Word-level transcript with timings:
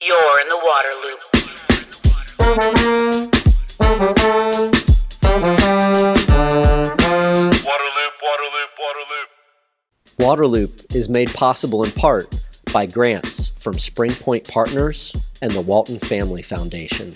You're 0.00 0.40
in 0.40 0.48
the 0.48 0.60
water 0.62 0.94
loop. 1.02 1.18
Waterloop, 7.66 8.12
Waterloop, 8.22 8.70
Waterloop. 8.78 9.28
Waterloop 10.18 10.94
is 10.94 11.08
made 11.08 11.34
possible 11.34 11.82
in 11.82 11.90
part 11.90 12.32
by 12.72 12.86
grants 12.86 13.48
from 13.48 13.74
Spring 13.74 14.12
Point 14.12 14.48
Partners 14.48 15.12
and 15.42 15.50
the 15.50 15.62
Walton 15.62 15.98
Family 15.98 16.42
Foundation. 16.42 17.14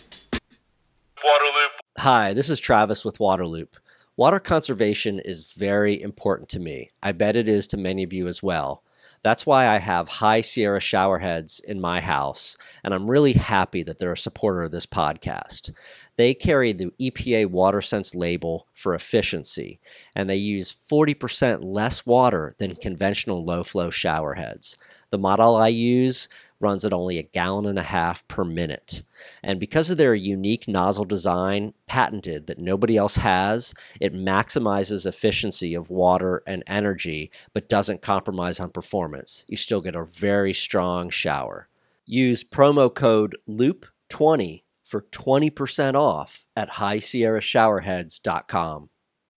Waterloop, 1.19 1.69
Hi, 1.99 2.35
this 2.35 2.51
is 2.51 2.59
Travis 2.59 3.05
with 3.05 3.19
Waterloop. 3.19 3.69
Water 4.17 4.41
conservation 4.41 5.21
is 5.21 5.53
very 5.53 6.03
important 6.03 6.49
to 6.49 6.59
me. 6.59 6.91
I 7.01 7.13
bet 7.13 7.37
it 7.37 7.49
is 7.49 7.69
to 7.69 7.77
many 7.77 8.03
of 8.03 8.13
you 8.13 8.27
as 8.27 8.43
well. 8.43 8.83
That's 9.23 9.47
why 9.47 9.69
I 9.69 9.79
have 9.79 10.09
High 10.09 10.41
Sierra 10.41 10.81
showerheads 10.81 11.63
in 11.63 11.81
my 11.81 12.01
house, 12.01 12.59
and 12.83 12.93
I'm 12.93 13.09
really 13.09 13.35
happy 13.35 13.85
that 13.85 13.99
they're 13.99 14.13
a 14.13 14.17
supporter 14.17 14.63
of 14.63 14.73
this 14.73 14.87
podcast. 14.87 15.71
They 16.17 16.35
carry 16.35 16.73
the 16.73 16.91
EPA 17.01 17.47
WaterSense 17.47 18.17
label 18.17 18.67
for 18.75 18.95
efficiency, 18.95 19.79
and 20.17 20.29
they 20.29 20.37
use 20.37 20.73
40% 20.73 21.61
less 21.63 22.05
water 22.05 22.55
than 22.59 22.75
conventional 22.75 23.45
low 23.45 23.63
flow 23.63 23.91
showerheads. 23.91 24.77
The 25.11 25.19
model 25.19 25.55
I 25.55 25.69
use 25.69 26.29
runs 26.63 26.85
at 26.85 26.93
only 26.93 27.19
a 27.19 27.23
gallon 27.23 27.65
and 27.67 27.79
a 27.79 27.83
half 27.83 28.27
per 28.29 28.45
minute. 28.45 29.03
And 29.43 29.59
because 29.61 29.91
of 29.91 29.99
their 29.99 30.15
unique 30.15 30.69
nozzle 30.69 31.05
design, 31.05 31.75
patented 31.87 32.47
that 32.47 32.59
nobody 32.59 32.97
else 32.97 33.17
has, 33.17 33.75
it 34.01 34.15
maximizes 34.15 35.05
efficiency 35.05 35.75
of 35.75 35.91
water 35.91 36.43
and 36.47 36.63
energy, 36.67 37.31
but 37.53 37.69
doesn't 37.69 38.01
compromise 38.03 38.61
on 38.61 38.71
performance. 38.71 39.45
You 39.49 39.57
still 39.57 39.81
get 39.81 39.97
a 39.97 40.05
very 40.05 40.53
strong 40.53 41.11
shower. 41.11 41.69
Use 42.07 42.45
promo 42.45 42.95
code 42.95 43.37
LOOP20 43.49 44.63
for 44.85 45.01
20% 45.03 45.95
off 45.95 46.47
at 46.57 46.73
highsierrashowerheads.com. 46.73 48.89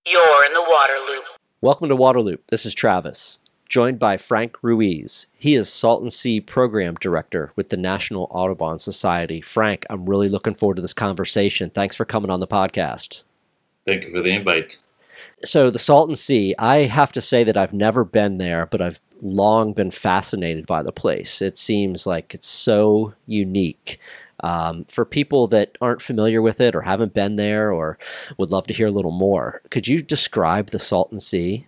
You're 0.07 0.45
in 0.45 0.53
the 0.53 0.65
water 0.69 0.93
loop. 1.07 1.23
Welcome 1.61 1.89
to 1.89 1.95
Waterloop. 1.95 2.39
This 2.49 2.65
is 2.65 2.75
Travis, 2.75 3.39
joined 3.67 3.99
by 3.99 4.17
Frank 4.17 4.55
Ruiz. 4.61 5.27
He 5.37 5.55
is 5.55 5.71
Salton 5.71 6.09
Sea 6.09 6.39
Program 6.39 6.95
Director 6.95 7.51
with 7.55 7.69
the 7.69 7.77
National 7.77 8.27
Audubon 8.31 8.79
Society. 8.79 9.41
Frank, 9.41 9.85
I'm 9.89 10.05
really 10.05 10.29
looking 10.29 10.53
forward 10.53 10.75
to 10.75 10.81
this 10.81 10.93
conversation. 10.93 11.69
Thanks 11.69 11.95
for 11.95 12.05
coming 12.05 12.31
on 12.31 12.39
the 12.39 12.47
podcast. 12.47 13.23
Thank 13.85 14.03
you 14.03 14.11
for 14.11 14.21
the 14.21 14.29
invite. 14.29 14.79
So, 15.43 15.69
the 15.69 15.79
Salton 15.79 16.15
Sea, 16.15 16.55
I 16.59 16.83
have 16.83 17.11
to 17.13 17.21
say 17.21 17.43
that 17.43 17.57
I've 17.57 17.73
never 17.73 18.03
been 18.03 18.37
there, 18.37 18.65
but 18.65 18.81
I've 18.81 19.01
long 19.21 19.73
been 19.73 19.91
fascinated 19.91 20.65
by 20.65 20.83
the 20.83 20.91
place. 20.91 21.41
It 21.41 21.57
seems 21.57 22.05
like 22.05 22.33
it's 22.33 22.47
so 22.47 23.13
unique. 23.25 23.99
Um, 24.41 24.85
for 24.89 25.05
people 25.05 25.47
that 25.47 25.77
aren't 25.81 26.01
familiar 26.01 26.41
with 26.41 26.59
it 26.59 26.75
or 26.75 26.81
haven't 26.81 27.13
been 27.13 27.37
there 27.37 27.71
or 27.71 27.97
would 28.37 28.51
love 28.51 28.67
to 28.67 28.73
hear 28.73 28.87
a 28.87 28.91
little 28.91 29.11
more, 29.11 29.61
could 29.69 29.87
you 29.87 30.01
describe 30.01 30.67
the 30.67 30.79
Salton 30.79 31.19
Sea? 31.19 31.67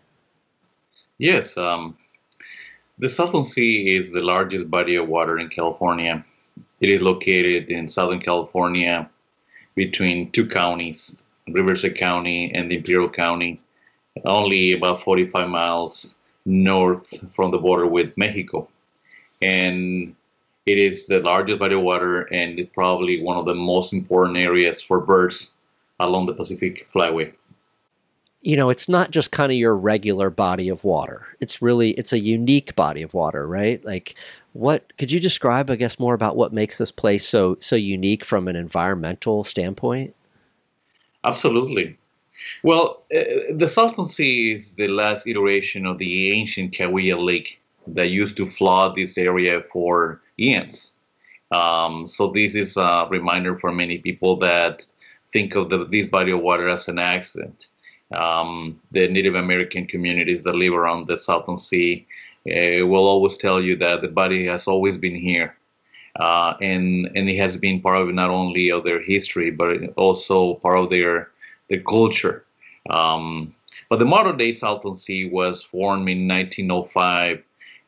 Yes, 1.18 1.58
um, 1.58 1.98
the 3.00 3.10
Salton 3.10 3.42
Sea 3.42 3.96
is 3.96 4.12
the 4.12 4.22
largest 4.22 4.70
body 4.70 4.96
of 4.96 5.08
water 5.08 5.40
in 5.40 5.50
California. 5.50 6.24
It 6.80 6.90
is 6.90 7.02
located 7.02 7.72
in 7.72 7.88
Southern 7.88 8.20
California 8.20 9.10
between 9.74 10.32
two 10.32 10.48
counties, 10.48 11.26
Riverside 11.48 11.96
County 11.96 12.52
and 12.54 12.72
Imperial 12.72 13.10
County, 13.10 13.60
only 14.26 14.74
about 14.74 15.02
45 15.02 15.50
miles 15.50 16.16
north 16.46 17.14
from 17.34 17.50
the 17.52 17.58
border 17.58 17.88
with 17.88 18.16
Mexico. 18.16 18.68
And 19.42 20.16
it 20.68 20.78
is 20.78 21.08
the 21.08 21.20
largest 21.20 21.58
body 21.58 21.76
of 21.76 21.82
water 21.82 22.24
and 22.24 22.68
probably 22.74 23.24
one 23.24 23.38
of 23.38 23.46
the 23.46 23.56
most 23.56 23.92
important 23.92 24.38
areas 24.38 24.82
for 24.82 25.00
birds 25.00 25.52
along 26.00 26.28
the 26.28 26.34
Pacific 26.34 26.88
Flyway. 26.92 27.34
You 28.48 28.56
know 28.56 28.70
it's 28.70 28.88
not 28.88 29.12
just 29.12 29.32
kind 29.32 29.52
of 29.52 29.58
your 29.58 29.76
regular 29.76 30.30
body 30.30 30.70
of 30.70 30.84
water 30.84 31.28
it's 31.40 31.62
really 31.62 31.92
it's 31.92 32.14
a 32.14 32.20
unique 32.20 32.76
body 32.76 33.02
of 33.02 33.14
water 33.14 33.48
right 33.48 33.84
like 33.84 34.16
what 34.54 34.96
could 34.98 35.12
you 35.12 35.20
describe 35.20 35.70
i 35.70 35.76
guess 35.76 36.00
more 36.00 36.14
about 36.14 36.38
what 36.38 36.54
makes 36.54 36.78
this 36.78 36.92
place 36.92 37.28
so 37.28 37.58
so 37.60 37.76
unique 37.76 38.24
from 38.24 38.48
an 38.48 38.56
environmental 38.56 39.44
standpoint 39.44 40.14
Absolutely. 41.28 41.98
Well, 42.64 43.04
uh, 43.14 43.54
the 43.54 43.68
Salton 43.68 44.06
Sea 44.06 44.54
is 44.54 44.74
the 44.76 44.88
last 44.88 45.28
iteration 45.28 45.86
of 45.86 45.98
the 45.98 46.32
ancient 46.32 46.72
Cahuilla 46.74 47.20
Lake 47.20 47.62
that 47.88 48.10
used 48.10 48.38
to 48.38 48.46
flood 48.46 48.96
this 48.96 49.18
area 49.18 49.62
for 49.72 50.22
eons. 50.40 50.94
Um, 51.52 52.08
so 52.08 52.30
this 52.30 52.56
is 52.56 52.78
a 52.78 53.08
reminder 53.10 53.58
for 53.58 53.74
many 53.74 53.98
people 53.98 54.38
that 54.38 54.86
think 55.34 55.56
of 55.56 55.70
the, 55.70 55.86
this 55.86 56.08
body 56.08 56.32
of 56.32 56.40
water 56.40 56.70
as 56.70 56.88
an 56.88 57.00
accident. 57.00 57.68
Um, 58.14 58.80
the 58.92 59.08
Native 59.08 59.36
American 59.36 59.86
communities 59.86 60.44
that 60.44 60.56
live 60.56 60.74
around 60.74 61.08
the 61.08 61.18
Salton 61.18 61.58
Sea 61.58 62.08
uh, 62.48 62.86
will 62.88 63.08
always 63.08 63.38
tell 63.38 63.62
you 63.62 63.76
that 63.78 64.02
the 64.02 64.08
body 64.08 64.46
has 64.48 64.68
always 64.68 64.98
been 64.98 65.16
here 65.16 65.58
uh, 66.18 66.56
and 66.62 67.10
and 67.16 67.30
it 67.30 67.38
has 67.38 67.58
been 67.58 67.82
part 67.82 68.02
of 68.02 68.14
not 68.14 68.30
only 68.30 68.72
of 68.72 68.84
their 68.84 69.02
history 69.02 69.52
but 69.52 69.78
also 69.96 70.56
part 70.56 70.78
of 70.78 70.90
their 70.90 71.30
their 71.70 71.82
culture. 71.82 72.46
Um, 72.90 73.54
but 73.90 74.00
the 74.00 74.06
modern 74.06 74.38
day 74.38 74.54
Salton 74.54 74.94
Sea 74.94 75.30
was 75.30 75.64
formed 75.64 76.10
in 76.10 76.28
1905 76.28 77.44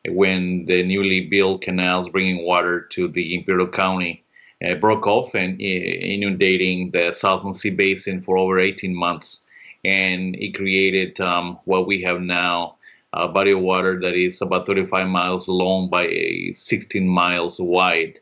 when 0.08 0.64
the 0.66 0.82
newly 0.82 1.26
built 1.26 1.62
canals 1.62 2.08
bringing 2.08 2.44
water 2.44 2.82
to 2.92 3.08
the 3.08 3.34
Imperial 3.34 3.68
County 3.68 4.24
uh, 4.64 4.74
broke 4.74 5.06
off 5.06 5.34
and 5.34 5.60
uh, 5.60 5.64
inundating 5.64 6.90
the 6.90 7.12
Salton 7.12 7.52
Sea 7.52 7.70
basin 7.70 8.22
for 8.22 8.38
over 8.38 8.58
18 8.58 8.94
months, 8.94 9.44
and 9.84 10.36
it 10.36 10.54
created 10.54 11.20
um, 11.20 11.58
what 11.64 11.86
we 11.86 12.02
have 12.02 12.20
now 12.20 12.76
a 13.12 13.28
body 13.28 13.50
of 13.50 13.60
water 13.60 13.98
that 14.00 14.14
is 14.14 14.40
about 14.40 14.66
35 14.66 15.08
miles 15.08 15.48
long 15.48 15.90
by 15.90 16.50
16 16.52 17.08
miles 17.08 17.60
wide. 17.60 18.20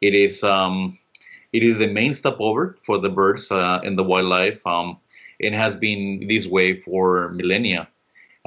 It 0.00 0.14
is 0.14 0.44
um, 0.44 0.96
it 1.52 1.62
is 1.62 1.78
the 1.78 1.88
main 1.88 2.12
stopover 2.12 2.76
for 2.82 2.98
the 2.98 3.08
birds 3.08 3.50
uh, 3.50 3.80
and 3.82 3.98
the 3.98 4.04
wildlife. 4.04 4.64
Um, 4.66 4.98
it 5.38 5.52
has 5.52 5.76
been 5.76 6.26
this 6.28 6.46
way 6.46 6.76
for 6.76 7.30
millennia, 7.30 7.88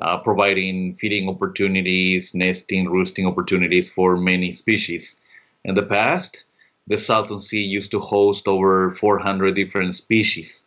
uh, 0.01 0.19
providing 0.19 0.95
feeding 0.95 1.27
opportunities, 1.27 2.33
nesting, 2.33 2.89
roosting 2.89 3.27
opportunities 3.27 3.89
for 3.89 4.15
many 4.15 4.53
species. 4.53 5.19
In 5.65 5.75
the 5.75 5.83
past, 5.83 6.45
the 6.87 6.97
Salton 6.97 7.39
Sea 7.39 7.63
used 7.63 7.91
to 7.91 7.99
host 7.99 8.47
over 8.47 8.91
400 8.91 9.53
different 9.53 9.95
species. 9.95 10.65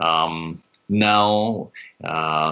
Um, 0.00 0.62
now, 0.90 1.70
uh, 2.02 2.08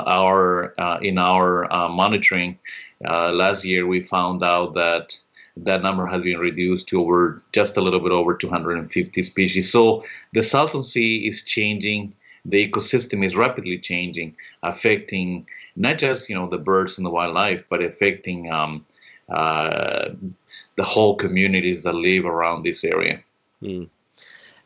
our 0.06 0.72
uh, 0.81 0.99
in 1.03 1.19
our 1.19 1.71
uh, 1.72 1.88
monitoring 1.88 2.56
last 3.00 3.65
year, 3.65 3.84
we 3.84 4.00
found 4.00 4.44
out 4.44 4.75
that 4.75 5.19
that 5.56 5.82
number 5.82 6.06
has 6.06 6.22
been 6.22 6.38
reduced 6.38 6.87
to 6.88 7.00
over 7.00 7.43
just 7.53 7.77
a 7.77 7.81
little 7.81 7.98
bit 7.98 8.12
over 8.12 8.37
250 8.37 9.22
species. 9.25 9.72
So 9.72 10.04
the 10.34 10.44
Salton 10.44 10.82
Sea 10.82 11.27
is 11.27 11.43
changing. 11.43 12.15
The 12.44 12.69
ecosystem 12.69 13.27
is 13.27 13.37
rapidly 13.37 13.77
changing, 13.77 14.37
affecting 14.62 15.44
not 15.75 15.98
just 15.98 16.28
you 16.28 16.37
know 16.37 16.48
the 16.48 16.59
birds 16.59 16.97
and 16.97 17.04
the 17.04 17.10
wildlife, 17.10 17.65
but 17.69 17.82
affecting 17.82 18.53
um, 18.53 18.87
uh, 19.28 20.10
the 20.77 20.84
whole 20.84 21.16
communities 21.16 21.82
that 21.82 21.94
live 21.94 22.25
around 22.25 22.62
this 22.62 22.84
area. 22.84 23.21
Mm. 23.60 23.88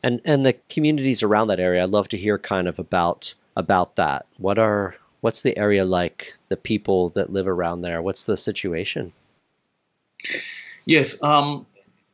and 0.02 0.20
and 0.26 0.44
the 0.44 0.52
communities 0.68 1.22
around 1.22 1.48
that 1.48 1.58
area 1.58 1.82
i'd 1.82 1.88
love 1.88 2.06
to 2.06 2.18
hear 2.18 2.36
kind 2.36 2.68
of 2.68 2.78
about 2.78 3.34
about 3.56 3.96
that 3.96 4.26
what 4.38 4.58
are 4.58 4.94
what's 5.20 5.42
the 5.42 5.56
area 5.58 5.84
like 5.84 6.36
the 6.48 6.56
people 6.56 7.08
that 7.10 7.32
live 7.32 7.46
around 7.46 7.82
there 7.82 8.02
what's 8.02 8.26
the 8.26 8.36
situation 8.36 9.12
Yes, 10.84 11.22
um, 11.22 11.66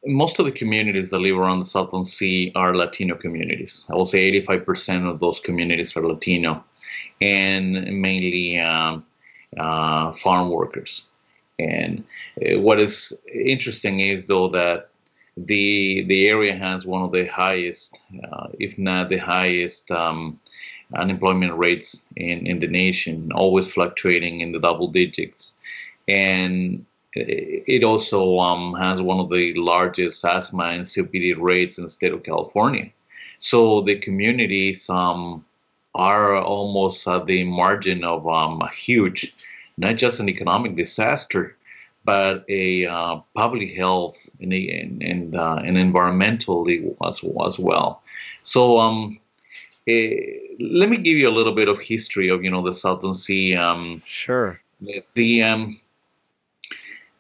most 0.05 0.39
of 0.39 0.45
the 0.45 0.53
communities 0.53 1.11
that 1.11 1.19
live 1.19 1.37
around 1.37 1.61
the 1.61 1.65
Salton 1.65 2.05
Sea 2.05 2.53
are 2.55 2.77
Latino 2.77 3.15
communities. 3.15 3.85
I 3.89 3.95
will 3.95 4.05
say 4.05 4.31
85% 4.41 5.11
of 5.11 5.21
those 5.21 5.41
communities 5.41 5.97
are 5.97 6.07
Latino, 6.07 6.65
and 7.21 8.01
mainly 8.01 8.59
um, 8.59 9.05
uh, 9.59 10.13
farm 10.13 10.51
workers. 10.51 11.07
And 11.59 12.05
uh, 12.41 12.61
what 12.61 12.81
is 12.81 13.13
interesting 13.33 14.01
is 14.01 14.27
though 14.27 14.49
that 14.51 14.91
the 15.37 16.05
the 16.05 16.29
area 16.29 16.55
has 16.55 16.87
one 16.87 17.03
of 17.03 17.13
the 17.13 17.27
highest, 17.27 18.01
uh, 18.31 18.49
if 18.59 18.79
not 18.79 19.09
the 19.09 19.19
highest, 19.19 19.91
um, 19.91 20.39
unemployment 20.95 21.57
rates 21.57 22.05
in, 22.17 22.47
in 22.47 22.59
the 22.61 22.67
nation, 22.67 23.31
always 23.35 23.73
fluctuating 23.73 24.41
in 24.41 24.53
the 24.53 24.61
double 24.61 24.89
digits. 24.89 25.57
And 26.07 26.85
it 27.15 27.85
also 27.85 28.39
um, 28.39 28.75
has 28.75 29.03
one 29.03 29.19
of 29.19 29.29
the 29.29 29.55
largest 29.55 30.25
asthma 30.25 30.65
and 30.65 30.85
COPD 30.85 31.37
rates 31.39 31.79
in 31.79 31.85
the 31.85 31.91
state 31.91 32.13
of 32.13 32.23
California. 32.23 32.91
So 33.39 33.83
the 33.83 33.97
communities 33.97 34.89
um, 34.91 35.45
are 35.95 36.37
almost 36.37 37.07
at 37.09 37.27
the 37.27 37.45
margin 37.45 38.05
of 38.05 38.27
um, 38.29 38.61
a 38.63 38.71
huge, 38.71 39.35
not 39.77 39.97
just 39.97 40.21
an 40.21 40.29
economic 40.29 40.77
disaster, 40.77 41.57
but 42.05 42.45
a 42.49 42.87
uh, 42.87 43.21
public 43.35 43.77
health 43.77 44.31
and 44.41 44.53
and 44.53 45.37
uh, 45.37 45.57
and 45.57 45.77
environmentally 45.77 46.97
as, 47.07 47.23
as 47.47 47.59
well. 47.59 48.03
So 48.43 48.79
um, 48.79 49.19
let 50.61 50.89
me 50.91 50.97
give 50.99 51.17
you 51.17 51.29
a 51.29 51.31
little 51.39 51.55
bit 51.55 51.69
of 51.69 51.81
history 51.81 52.29
of 52.29 52.45
you 52.45 52.51
know 52.51 52.63
the 52.63 52.75
Salton 52.75 53.15
Sea. 53.15 53.57
Um, 53.57 54.03
Sure. 54.05 54.61
the 54.81 55.03
the, 55.15 55.43
um, 55.43 55.71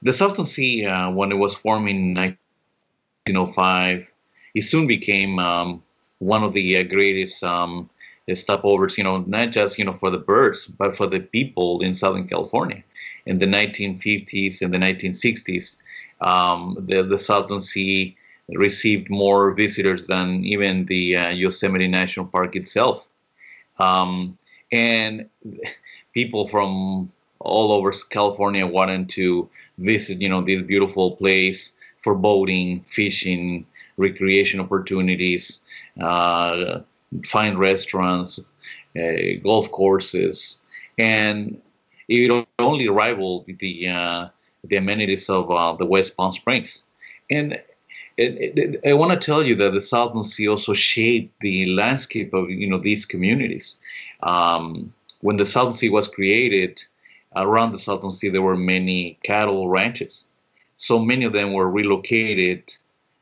the 0.02 0.12
Salton 0.12 0.44
Sea 0.44 0.84
uh, 0.86 1.10
when 1.10 1.32
it 1.32 1.36
was 1.36 1.54
formed 1.54 1.88
in 1.88 2.14
1905, 2.14 4.06
it 4.54 4.62
soon 4.62 4.86
became 4.86 5.38
um, 5.38 5.82
one 6.18 6.44
of 6.44 6.52
the 6.52 6.76
uh, 6.76 6.82
greatest 6.82 7.42
um, 7.42 7.88
stopovers. 8.28 8.98
You 8.98 9.04
know, 9.04 9.18
not 9.26 9.50
just 9.50 9.78
you 9.78 9.84
know 9.84 9.94
for 9.94 10.10
the 10.10 10.18
birds, 10.18 10.66
but 10.66 10.94
for 10.94 11.06
the 11.06 11.20
people 11.20 11.80
in 11.82 11.94
Southern 11.94 12.28
California. 12.28 12.82
In 13.26 13.38
the 13.38 13.46
1950s 13.46 14.62
and 14.62 14.72
the 14.72 14.78
1960s, 14.78 15.80
um, 16.20 16.76
the 16.80 17.02
the 17.02 17.18
Salton 17.18 17.60
Sea 17.60 18.16
received 18.54 19.10
more 19.10 19.52
visitors 19.52 20.06
than 20.06 20.44
even 20.44 20.86
the 20.86 21.16
uh, 21.16 21.28
Yosemite 21.30 21.88
National 21.88 22.26
Park 22.26 22.56
itself. 22.56 23.08
Um, 23.78 24.38
and 24.72 25.28
people 26.14 26.46
from 26.46 27.12
all 27.40 27.72
over 27.72 27.92
California 28.10 28.66
wanted 28.66 29.08
to 29.10 29.48
visit, 29.78 30.20
you 30.20 30.28
know, 30.28 30.42
this 30.42 30.62
beautiful 30.62 31.16
place 31.16 31.76
for 32.00 32.14
boating, 32.14 32.80
fishing, 32.80 33.66
recreation 33.96 34.60
opportunities, 34.60 35.64
uh, 36.00 36.80
fine 37.24 37.56
restaurants, 37.56 38.40
uh, 38.98 39.40
golf 39.42 39.70
courses, 39.70 40.60
and 40.98 41.60
it 42.08 42.46
only 42.58 42.88
rivaled 42.88 43.46
the 43.46 43.88
uh, 43.88 44.28
the 44.64 44.76
amenities 44.76 45.28
of 45.28 45.50
uh, 45.50 45.74
the 45.74 45.84
West 45.84 46.16
Palm 46.16 46.32
Springs. 46.32 46.84
And 47.30 47.60
it, 48.18 48.58
it, 48.58 48.80
I 48.84 48.94
want 48.94 49.12
to 49.12 49.24
tell 49.24 49.46
you 49.46 49.54
that 49.56 49.72
the 49.72 49.80
Salton 49.80 50.24
Sea 50.24 50.48
also 50.48 50.72
shaped 50.72 51.40
the 51.40 51.66
landscape 51.66 52.34
of 52.34 52.50
you 52.50 52.68
know 52.68 52.78
these 52.78 53.04
communities. 53.04 53.78
Um, 54.22 54.92
when 55.20 55.36
the 55.36 55.44
Salton 55.44 55.74
Sea 55.74 55.88
was 55.88 56.08
created, 56.08 56.82
around 57.36 57.72
the 57.72 57.78
Salton 57.78 58.10
Sea 58.10 58.28
there 58.28 58.42
were 58.42 58.56
many 58.56 59.18
cattle 59.22 59.68
ranches. 59.68 60.26
So 60.76 60.98
many 60.98 61.24
of 61.24 61.32
them 61.32 61.52
were 61.52 61.70
relocated 61.70 62.76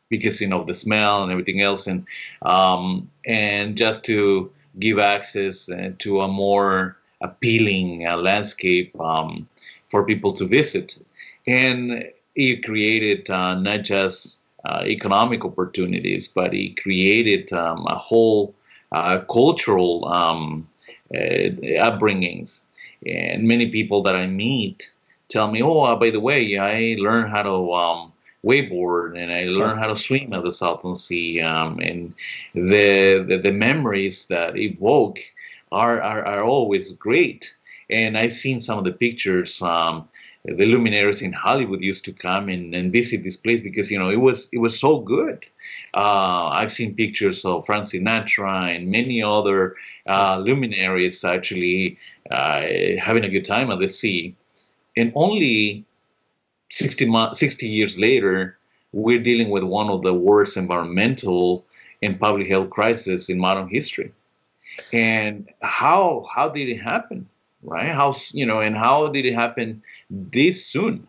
because 0.08 0.40
you 0.40 0.48
know 0.48 0.64
the 0.64 0.74
smell 0.74 1.22
and 1.22 1.30
everything 1.30 1.60
else, 1.60 1.86
and 1.86 2.06
um, 2.42 3.10
and 3.26 3.76
just 3.76 4.02
to 4.04 4.50
give 4.78 4.98
access 4.98 5.70
uh, 5.70 5.92
to 5.98 6.22
a 6.22 6.28
more 6.28 6.96
appealing 7.20 8.06
uh, 8.06 8.16
landscape 8.16 8.98
um, 9.00 9.46
for 9.88 10.04
people 10.04 10.32
to 10.34 10.46
visit, 10.46 11.02
and 11.46 12.04
it 12.34 12.64
created 12.64 13.28
uh, 13.28 13.54
not 13.54 13.82
just 13.82 14.40
uh, 14.66 14.82
economic 14.84 15.44
opportunities, 15.44 16.26
but 16.26 16.52
he 16.52 16.74
created 16.74 17.52
um, 17.52 17.86
a 17.86 17.94
whole 17.94 18.54
uh, 18.92 19.20
cultural 19.30 20.06
um, 20.08 20.68
uh, 21.14 21.48
upbringings. 21.88 22.62
And 23.06 23.44
many 23.44 23.70
people 23.70 24.02
that 24.02 24.16
I 24.16 24.26
meet 24.26 24.92
tell 25.28 25.50
me, 25.50 25.62
"Oh, 25.62 25.94
by 25.96 26.10
the 26.10 26.20
way, 26.20 26.58
I 26.58 26.96
learned 26.98 27.30
how 27.30 27.42
to 27.42 27.72
um, 27.74 28.12
wakeboard 28.44 29.16
and 29.16 29.32
I 29.32 29.44
learned 29.44 29.78
how 29.78 29.88
to 29.88 29.96
swim 29.96 30.32
at 30.32 30.42
the 30.42 30.52
Salton 30.52 30.94
Sea." 30.94 31.40
Um, 31.40 31.78
and 31.78 32.14
the, 32.54 33.24
the 33.28 33.38
the 33.38 33.52
memories 33.52 34.26
that 34.26 34.56
evoke 34.56 35.18
are, 35.70 36.00
are 36.00 36.24
are 36.26 36.42
always 36.42 36.92
great. 36.92 37.54
And 37.88 38.18
I've 38.18 38.34
seen 38.34 38.58
some 38.58 38.78
of 38.78 38.84
the 38.84 38.92
pictures. 38.92 39.62
Um, 39.62 40.08
the 40.46 40.66
luminaries 40.66 41.22
in 41.22 41.32
Hollywood 41.32 41.80
used 41.80 42.04
to 42.04 42.12
come 42.12 42.48
and, 42.48 42.74
and 42.74 42.92
visit 42.92 43.22
this 43.24 43.36
place 43.36 43.60
because 43.60 43.90
you 43.90 43.98
know 43.98 44.10
it 44.10 44.20
was 44.20 44.48
it 44.52 44.58
was 44.58 44.78
so 44.78 45.00
good. 45.00 45.44
Uh, 45.94 46.48
I've 46.48 46.72
seen 46.72 46.94
pictures 46.94 47.44
of 47.44 47.66
Frank 47.66 47.84
Sinatra 47.84 48.74
and 48.74 48.90
many 48.90 49.22
other 49.22 49.74
uh, 50.06 50.38
luminaries 50.38 51.24
actually 51.24 51.98
uh, 52.30 52.62
having 53.00 53.24
a 53.24 53.28
good 53.28 53.44
time 53.44 53.70
at 53.70 53.80
the 53.80 53.88
sea, 53.88 54.36
and 54.96 55.12
only 55.14 55.84
60, 56.70 57.06
mo- 57.06 57.32
60 57.32 57.68
years 57.68 57.98
later, 57.98 58.58
we're 58.92 59.22
dealing 59.22 59.50
with 59.50 59.64
one 59.64 59.88
of 59.90 60.02
the 60.02 60.14
worst 60.14 60.56
environmental 60.56 61.64
and 62.02 62.20
public 62.20 62.46
health 62.48 62.70
crises 62.70 63.28
in 63.28 63.38
modern 63.38 63.68
history. 63.68 64.12
And 64.92 65.48
how 65.62 66.26
how 66.32 66.48
did 66.50 66.68
it 66.68 66.78
happen? 66.78 67.28
Right? 67.66 67.92
How 67.92 68.14
you 68.32 68.46
know, 68.46 68.60
and 68.60 68.76
how 68.76 69.08
did 69.08 69.26
it 69.26 69.34
happen 69.34 69.82
this 70.08 70.64
soon? 70.64 71.08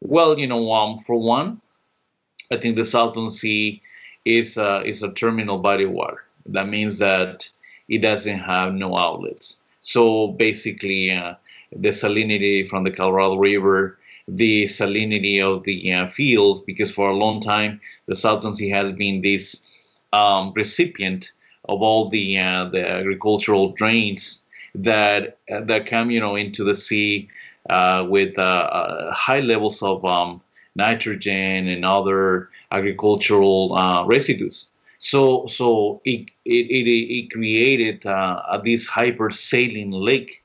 Well, 0.00 0.38
you 0.38 0.46
know, 0.46 0.72
um, 0.72 1.00
for 1.00 1.16
one, 1.16 1.60
I 2.50 2.56
think 2.56 2.76
the 2.76 2.84
Salton 2.84 3.28
Sea 3.28 3.82
is 4.24 4.56
a, 4.56 4.82
is 4.84 5.02
a 5.02 5.12
terminal 5.12 5.58
body 5.58 5.84
of 5.84 5.90
water. 5.90 6.22
That 6.46 6.68
means 6.68 6.98
that 6.98 7.50
it 7.88 7.98
doesn't 7.98 8.38
have 8.38 8.72
no 8.72 8.96
outlets. 8.96 9.56
So 9.80 10.28
basically, 10.28 11.10
uh, 11.10 11.34
the 11.74 11.88
salinity 11.88 12.68
from 12.68 12.84
the 12.84 12.92
Colorado 12.92 13.36
River, 13.36 13.98
the 14.28 14.64
salinity 14.66 15.42
of 15.42 15.64
the 15.64 15.92
uh, 15.92 16.06
fields, 16.06 16.60
because 16.60 16.92
for 16.92 17.10
a 17.10 17.16
long 17.16 17.40
time 17.40 17.80
the 18.06 18.14
Salton 18.14 18.54
Sea 18.54 18.70
has 18.70 18.92
been 18.92 19.22
this 19.22 19.60
um, 20.12 20.52
recipient 20.54 21.32
of 21.68 21.82
all 21.82 22.08
the 22.08 22.38
uh, 22.38 22.66
the 22.66 22.88
agricultural 22.88 23.72
drains 23.72 24.44
that 24.74 25.38
that 25.48 25.86
come, 25.86 26.10
you 26.10 26.20
know, 26.20 26.36
into 26.36 26.64
the 26.64 26.74
sea 26.74 27.28
uh, 27.68 28.06
with 28.08 28.38
uh, 28.38 28.42
uh, 28.42 29.12
high 29.12 29.40
levels 29.40 29.82
of 29.82 30.04
um, 30.04 30.40
nitrogen 30.74 31.68
and 31.68 31.84
other 31.84 32.48
agricultural 32.70 33.74
uh, 33.74 34.04
residues. 34.04 34.70
So, 34.98 35.46
so 35.46 36.00
it 36.04 36.30
it, 36.44 36.66
it, 36.70 36.88
it 36.88 37.30
created 37.30 38.06
uh, 38.06 38.60
this 38.64 38.88
hypersaline 38.88 39.92
lake, 39.92 40.42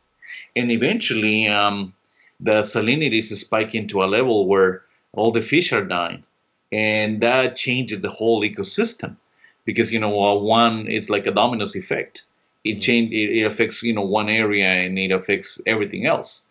and 0.56 0.72
eventually 0.72 1.48
um, 1.48 1.94
the 2.40 2.62
salinity 2.62 3.20
is 3.20 3.40
spiking 3.40 3.88
to 3.90 4.04
a 4.04 4.06
level 4.06 4.48
where 4.48 4.84
all 5.14 5.32
the 5.32 5.42
fish 5.42 5.74
are 5.74 5.84
dying, 5.84 6.24
and 6.72 7.22
that 7.22 7.56
changes 7.56 8.02
the 8.02 8.10
whole 8.10 8.42
ecosystem 8.44 9.18
because 9.66 9.92
you 9.92 10.00
know 10.00 10.24
uh, 10.24 10.36
one 10.36 10.88
is 10.88 11.10
like 11.10 11.28
a 11.28 11.32
dominoes 11.32 11.76
effect. 11.76 12.24
It 12.66 12.82
change 12.82 13.14
it, 13.14 13.38
it 13.38 13.46
affects 13.46 13.84
you 13.84 13.94
know 13.94 14.02
one 14.02 14.28
area 14.28 14.68
and 14.68 14.98
it 15.00 15.12
affects 15.12 15.62
everything 15.66 16.06
else. 16.06 16.46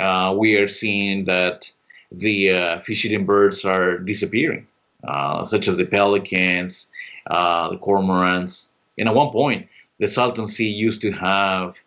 Uh, 0.00 0.34
we 0.38 0.56
are 0.56 0.68
seeing 0.68 1.24
that 1.24 1.70
the 2.12 2.50
uh, 2.50 2.80
fish-eating 2.80 3.26
birds 3.26 3.64
are 3.64 3.98
disappearing, 3.98 4.66
uh, 5.06 5.44
such 5.44 5.68
as 5.68 5.76
the 5.76 5.84
pelicans, 5.84 6.90
uh, 7.30 7.70
the 7.70 7.78
cormorants. 7.78 8.68
And 8.98 9.08
at 9.08 9.14
one 9.14 9.30
point, 9.30 9.68
the 9.98 10.08
Salton 10.08 10.46
Sea 10.46 10.70
used 10.70 11.02
to 11.02 11.10
have 11.12 11.82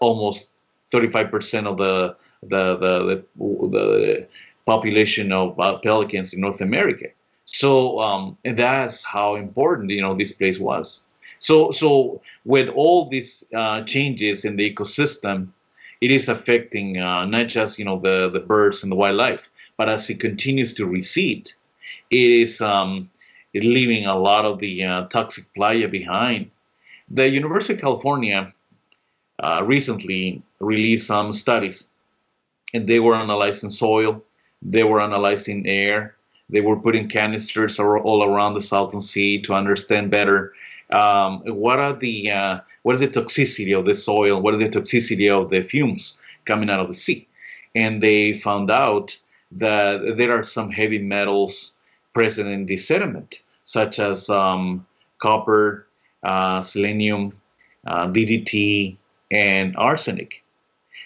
almost 0.00 0.46
35% 0.92 1.66
of 1.66 1.76
the 1.78 2.16
the 2.42 2.76
the, 2.76 3.24
the, 3.36 3.68
the 3.68 4.28
population 4.66 5.32
of 5.32 5.58
uh, 5.58 5.78
pelicans 5.78 6.32
in 6.32 6.40
North 6.40 6.60
America. 6.60 7.06
So 7.44 8.00
um, 8.00 8.38
that's 8.44 9.04
how 9.04 9.36
important 9.36 9.90
you 9.90 10.02
know 10.02 10.14
this 10.14 10.32
place 10.32 10.58
was. 10.58 11.04
So 11.44 11.72
so 11.72 12.22
with 12.46 12.70
all 12.70 13.04
these 13.04 13.44
uh, 13.54 13.82
changes 13.82 14.46
in 14.46 14.56
the 14.56 14.64
ecosystem, 14.64 15.48
it 16.00 16.10
is 16.10 16.30
affecting 16.30 16.96
uh, 16.96 17.26
not 17.26 17.48
just 17.48 17.78
you 17.78 17.84
know 17.84 17.98
the 18.00 18.30
the 18.30 18.40
birds 18.40 18.82
and 18.82 18.90
the 18.90 18.96
wildlife, 18.96 19.50
but 19.76 19.90
as 19.90 20.08
it 20.08 20.20
continues 20.20 20.72
to 20.74 20.86
recede, 20.86 21.52
it 22.10 22.30
is 22.44 22.62
um, 22.62 23.10
leaving 23.52 24.06
a 24.06 24.16
lot 24.16 24.46
of 24.46 24.58
the 24.58 24.84
uh, 24.84 25.04
toxic 25.08 25.44
playa 25.52 25.86
behind. 25.86 26.50
The 27.10 27.28
University 27.28 27.74
of 27.74 27.80
California 27.80 28.50
uh, 29.38 29.62
recently 29.66 30.40
released 30.60 31.08
some 31.08 31.30
studies, 31.34 31.90
and 32.72 32.86
they 32.86 33.00
were 33.00 33.16
analyzing 33.16 33.68
soil, 33.68 34.24
they 34.62 34.84
were 34.84 35.02
analyzing 35.02 35.66
air, 35.66 36.16
they 36.48 36.62
were 36.62 36.80
putting 36.80 37.06
canisters 37.06 37.78
all 37.78 38.24
around 38.24 38.54
the 38.54 38.62
Salton 38.62 39.02
Sea 39.02 39.42
to 39.42 39.52
understand 39.52 40.10
better 40.10 40.54
um, 40.90 41.42
what 41.46 41.78
are 41.78 41.92
the 41.92 42.30
uh, 42.30 42.60
what 42.82 42.94
is 42.94 43.00
the 43.00 43.08
toxicity 43.08 43.76
of 43.76 43.84
the 43.84 43.94
soil, 43.94 44.40
what 44.40 44.54
is 44.54 44.60
the 44.60 44.68
toxicity 44.68 45.30
of 45.30 45.50
the 45.50 45.62
fumes 45.62 46.18
coming 46.44 46.70
out 46.70 46.80
of 46.80 46.88
the 46.88 46.94
sea, 46.94 47.26
and 47.74 48.02
they 48.02 48.34
found 48.34 48.70
out 48.70 49.16
that 49.52 50.16
there 50.16 50.32
are 50.32 50.42
some 50.42 50.70
heavy 50.70 50.98
metals 50.98 51.72
present 52.12 52.48
in 52.48 52.66
the 52.66 52.76
sediment, 52.76 53.42
such 53.64 53.98
as 53.98 54.28
um, 54.28 54.86
copper, 55.18 55.86
uh, 56.22 56.60
selenium, 56.60 57.32
uh, 57.86 58.06
DDT, 58.06 58.96
and 59.30 59.76
arsenic. 59.76 60.42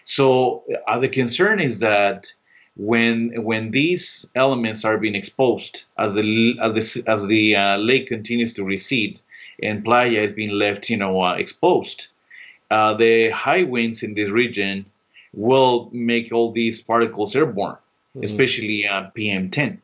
So 0.04 0.64
uh, 0.86 0.98
the 0.98 1.08
concern 1.08 1.60
is 1.60 1.80
that 1.80 2.32
when 2.76 3.42
when 3.42 3.72
these 3.72 4.26
elements 4.34 4.84
are 4.84 4.98
being 4.98 5.16
exposed 5.16 5.84
as 5.98 6.14
the 6.14 6.56
as 6.62 6.94
the, 6.94 7.10
as 7.10 7.26
the 7.26 7.56
uh, 7.56 7.76
lake 7.76 8.06
continues 8.06 8.54
to 8.54 8.64
recede 8.64 9.20
and 9.62 9.84
playa 9.84 10.22
is 10.22 10.32
being 10.32 10.50
left 10.50 10.90
you 10.90 10.96
know 10.96 11.22
uh, 11.22 11.34
exposed. 11.34 12.08
Uh, 12.70 12.92
the 12.94 13.30
high 13.30 13.62
winds 13.62 14.02
in 14.02 14.14
this 14.14 14.30
region 14.30 14.84
will 15.32 15.88
make 15.92 16.32
all 16.32 16.52
these 16.52 16.82
particles 16.82 17.34
airborne 17.34 17.76
especially 18.22 18.86
uh, 18.86 19.10
PM10, 19.16 19.78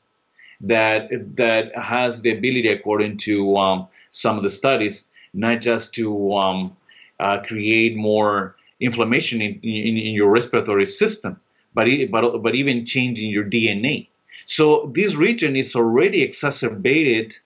that 0.61 1.09
that 1.37 1.76
has 1.76 2.23
the 2.23 2.31
ability, 2.31 2.69
according 2.69 3.16
to 3.19 3.57
um, 3.57 3.87
some 4.11 4.37
of 4.37 4.43
the 4.43 4.50
studies, 4.50 5.07
not 5.33 5.61
just 5.61 5.95
to 5.95 6.35
um, 6.35 6.76
uh, 7.21 7.40
create 7.40 7.97
more 7.97 8.57
inflammation 8.81 9.40
in, 9.40 9.54
in, 9.62 9.97
in, 9.97 10.14
your 10.14 10.31
respiratory 10.31 10.87
system, 10.87 11.40
but, 11.75 11.88
but 12.11 12.43
but 12.43 12.54
even 12.54 12.87
changing 12.87 13.31
your 13.31 13.45
DNA. 13.45 14.09
So 14.47 14.90
this 14.95 15.14
region 15.14 15.57
is 15.57 15.75
already 15.75 16.23
exacerbated 16.23 17.38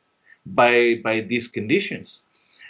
by 0.55 1.01
by 1.03 1.21
these 1.21 1.49
conditions. 1.49 2.23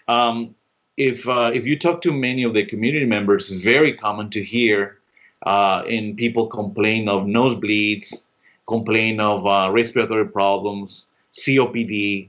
Um, 0.09 0.55
if 0.97 1.29
uh, 1.29 1.51
if 1.55 1.67
you 1.67 1.79
talk 1.79 2.03
to 2.03 2.13
many 2.13 2.43
of 2.43 2.55
the 2.55 2.65
community 2.65 3.07
members, 3.07 3.51
it's 3.51 3.63
very 3.63 3.95
common 3.95 4.31
to 4.31 4.43
hear 4.43 4.99
uh, 5.47 5.83
in 5.87 6.17
people 6.17 6.47
complain 6.47 7.09
of 7.09 7.23
nosebleeds, 7.23 8.25
complain 8.67 9.21
of 9.21 9.47
uh, 9.47 9.71
respiratory 9.73 10.27
problems, 10.27 11.07
COPD. 11.33 12.29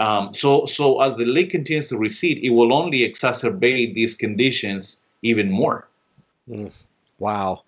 Um, 0.00 0.32
so 0.34 0.66
so 0.66 1.00
as 1.00 1.16
the 1.16 1.24
lake 1.24 1.50
continues 1.50 1.88
to 1.88 1.98
recede, 1.98 2.38
it 2.38 2.50
will 2.50 2.72
only 2.72 3.00
exacerbate 3.00 3.94
these 3.94 4.14
conditions 4.14 5.02
even 5.22 5.50
more. 5.50 5.88
Mm, 6.48 6.72
wow, 7.18 7.62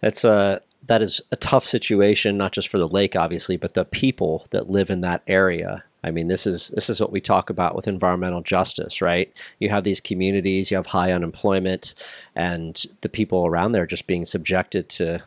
that's 0.00 0.24
a 0.24 0.60
that 0.86 1.02
is 1.02 1.20
a 1.32 1.36
tough 1.36 1.64
situation, 1.64 2.36
not 2.36 2.52
just 2.52 2.68
for 2.68 2.78
the 2.78 2.88
lake, 2.88 3.16
obviously, 3.16 3.56
but 3.56 3.74
the 3.74 3.84
people 3.84 4.46
that 4.50 4.68
live 4.68 4.90
in 4.90 5.00
that 5.00 5.22
area. 5.26 5.84
I 6.04 6.10
mean, 6.10 6.28
this 6.28 6.46
is 6.46 6.68
this 6.74 6.90
is 6.90 7.00
what 7.00 7.10
we 7.10 7.20
talk 7.20 7.48
about 7.48 7.74
with 7.74 7.88
environmental 7.88 8.42
justice, 8.42 9.00
right? 9.00 9.32
You 9.58 9.70
have 9.70 9.84
these 9.84 10.00
communities, 10.00 10.70
you 10.70 10.76
have 10.76 10.86
high 10.86 11.12
unemployment, 11.12 11.94
and 12.36 12.84
the 13.00 13.08
people 13.08 13.46
around 13.46 13.72
there 13.72 13.86
just 13.86 14.06
being 14.06 14.26
subjected 14.26 14.90
to 14.90 15.24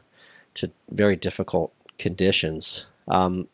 to 0.54 0.72
very 0.92 1.16
difficult 1.16 1.74
conditions. 1.98 2.86
Um, 3.08 3.48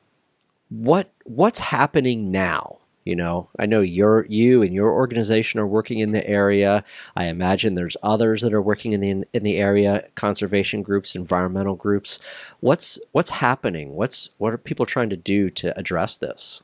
what 0.70 1.12
what's 1.24 1.60
happening 1.60 2.30
now? 2.30 2.80
You 3.06 3.15
know, 3.15 3.50
I 3.58 3.68
know 3.68 3.80
you're 3.80 4.25
you 4.25 4.62
and 4.62 4.74
your 4.74 4.92
organization 4.92 5.62
are 5.62 5.68
working 5.68 6.00
in 6.00 6.12
the 6.12 6.27
area. 6.27 6.84
I 7.15 7.25
imagine 7.25 7.75
there's 7.75 7.98
others 8.03 8.42
that 8.42 8.53
are 8.53 8.62
working 8.62 8.92
in 8.92 9.00
the 9.00 9.25
in 9.34 9.44
the 9.44 9.58
area, 9.58 10.06
conservation 10.15 10.84
groups, 10.84 11.15
environmental 11.15 11.75
groups. 11.75 12.20
What's 12.60 13.00
what's 13.13 13.32
happening? 13.32 13.96
What's 13.96 14.30
what 14.39 14.53
are 14.53 14.58
people 14.58 14.86
trying 14.86 15.10
to 15.10 15.18
do 15.18 15.50
to 15.51 15.77
address 15.80 16.18
this? 16.18 16.62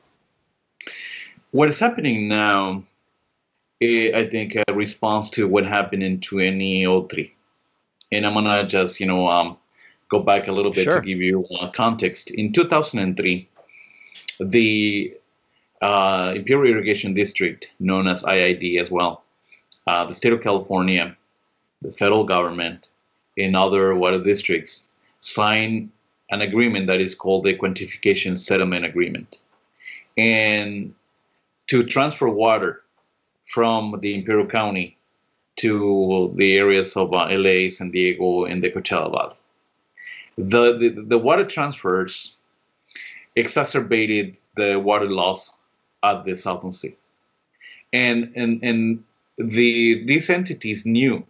What 1.50 1.68
is 1.68 1.78
happening 1.78 2.28
now, 2.28 2.84
eh, 3.80 4.10
I 4.14 4.28
think, 4.28 4.56
a 4.56 4.72
response 4.72 5.30
to 5.30 5.48
what 5.48 5.66
happened 5.66 6.02
in 6.02 6.20
2003. 6.20 7.34
And 8.12 8.26
I'm 8.26 8.34
gonna 8.34 8.66
just, 8.66 9.00
you 9.00 9.06
know, 9.06 9.28
um, 9.28 9.56
go 10.08 10.20
back 10.20 10.48
a 10.48 10.52
little 10.52 10.72
bit 10.72 10.84
sure. 10.84 11.00
to 11.00 11.06
give 11.06 11.18
you 11.18 11.44
uh, 11.60 11.70
context. 11.70 12.30
In 12.30 12.52
2003, 12.52 13.48
the 14.40 15.14
uh, 15.80 16.32
Imperial 16.36 16.74
Irrigation 16.74 17.14
District, 17.14 17.68
known 17.78 18.06
as 18.06 18.22
IID 18.22 18.80
as 18.80 18.90
well, 18.90 19.22
uh, 19.86 20.04
the 20.04 20.14
state 20.14 20.32
of 20.32 20.40
California, 20.42 21.16
the 21.82 21.90
federal 21.90 22.24
government, 22.24 22.88
and 23.38 23.56
other 23.56 23.94
water 23.94 24.22
districts 24.22 24.88
signed 25.20 25.90
an 26.30 26.42
agreement 26.42 26.86
that 26.86 27.00
is 27.00 27.14
called 27.14 27.44
the 27.44 27.54
Quantification 27.54 28.38
Settlement 28.38 28.84
Agreement. 28.84 29.38
And 30.20 30.94
to 31.68 31.82
transfer 31.82 32.28
water 32.28 32.82
from 33.46 33.98
the 34.00 34.14
Imperial 34.14 34.46
County 34.46 34.98
to 35.56 36.32
the 36.36 36.56
areas 36.56 36.94
of 36.96 37.12
uh, 37.14 37.28
LA, 37.30 37.70
San 37.70 37.90
Diego, 37.90 38.44
and 38.44 38.62
the 38.62 38.70
Coachella 38.70 39.10
Valley. 39.10 39.36
The, 40.36 40.78
the, 40.78 41.02
the 41.06 41.18
water 41.18 41.44
transfers 41.44 42.34
exacerbated 43.36 44.38
the 44.56 44.78
water 44.78 45.08
loss 45.08 45.54
at 46.02 46.24
the 46.24 46.34
Salton 46.34 46.72
Sea. 46.72 46.96
And, 47.92 48.32
and, 48.36 48.62
and 48.62 49.04
the, 49.38 50.04
these 50.04 50.28
entities 50.28 50.84
knew 50.84 51.26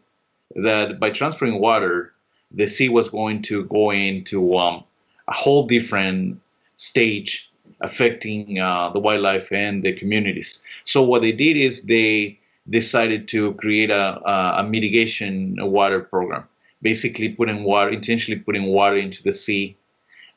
that 0.57 0.99
by 0.99 1.11
transferring 1.11 1.61
water, 1.61 2.13
the 2.51 2.67
sea 2.67 2.89
was 2.89 3.09
going 3.09 3.43
to 3.43 3.65
go 3.67 3.91
into 3.91 4.57
um, 4.57 4.85
a 5.29 5.33
whole 5.35 5.67
different 5.67 6.41
stage 6.75 7.50
affecting 7.81 8.59
uh, 8.59 8.91
the 8.91 9.01
wildlife 9.01 9.53
and 9.53 9.83
the 9.83 9.93
communities. 9.93 10.61
So 10.85 11.03
what 11.03 11.23
they 11.23 11.33
did 11.33 11.57
is 11.57 11.83
they 11.83 12.39
decided 12.69 13.27
to 13.29 13.55
create 13.55 13.91
a, 13.91 14.21
a, 14.61 14.63
mitigation 14.65 15.57
water 15.59 16.01
program, 16.01 16.45
basically 16.83 17.31
putting 17.31 17.65
water, 17.65 17.91
intentionally 17.91 18.41
putting 18.41 18.67
water 18.67 18.97
into 18.97 19.23
the 19.23 19.33
sea 19.33 19.77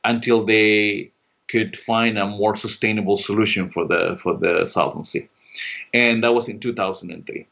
until 0.04 0.44
they 0.44 1.12
could 1.48 1.78
find 1.78 2.18
a 2.18 2.26
more 2.26 2.56
sustainable 2.56 3.18
solution 3.18 3.70
for 3.70 3.86
the 3.86 4.18
for 4.22 4.36
the 4.38 4.66
Salton 4.66 5.04
Sea, 5.04 5.28
and 5.94 6.24
that 6.24 6.34
was 6.34 6.48
in 6.48 6.60
2003. 6.60 7.46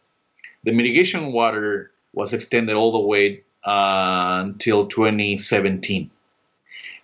The 0.63 0.71
mitigation 0.71 1.33
water 1.33 1.91
was 2.13 2.33
extended 2.33 2.75
all 2.75 2.91
the 2.91 2.99
way 2.99 3.43
uh, 3.63 4.41
until 4.45 4.87
2017. 4.87 6.09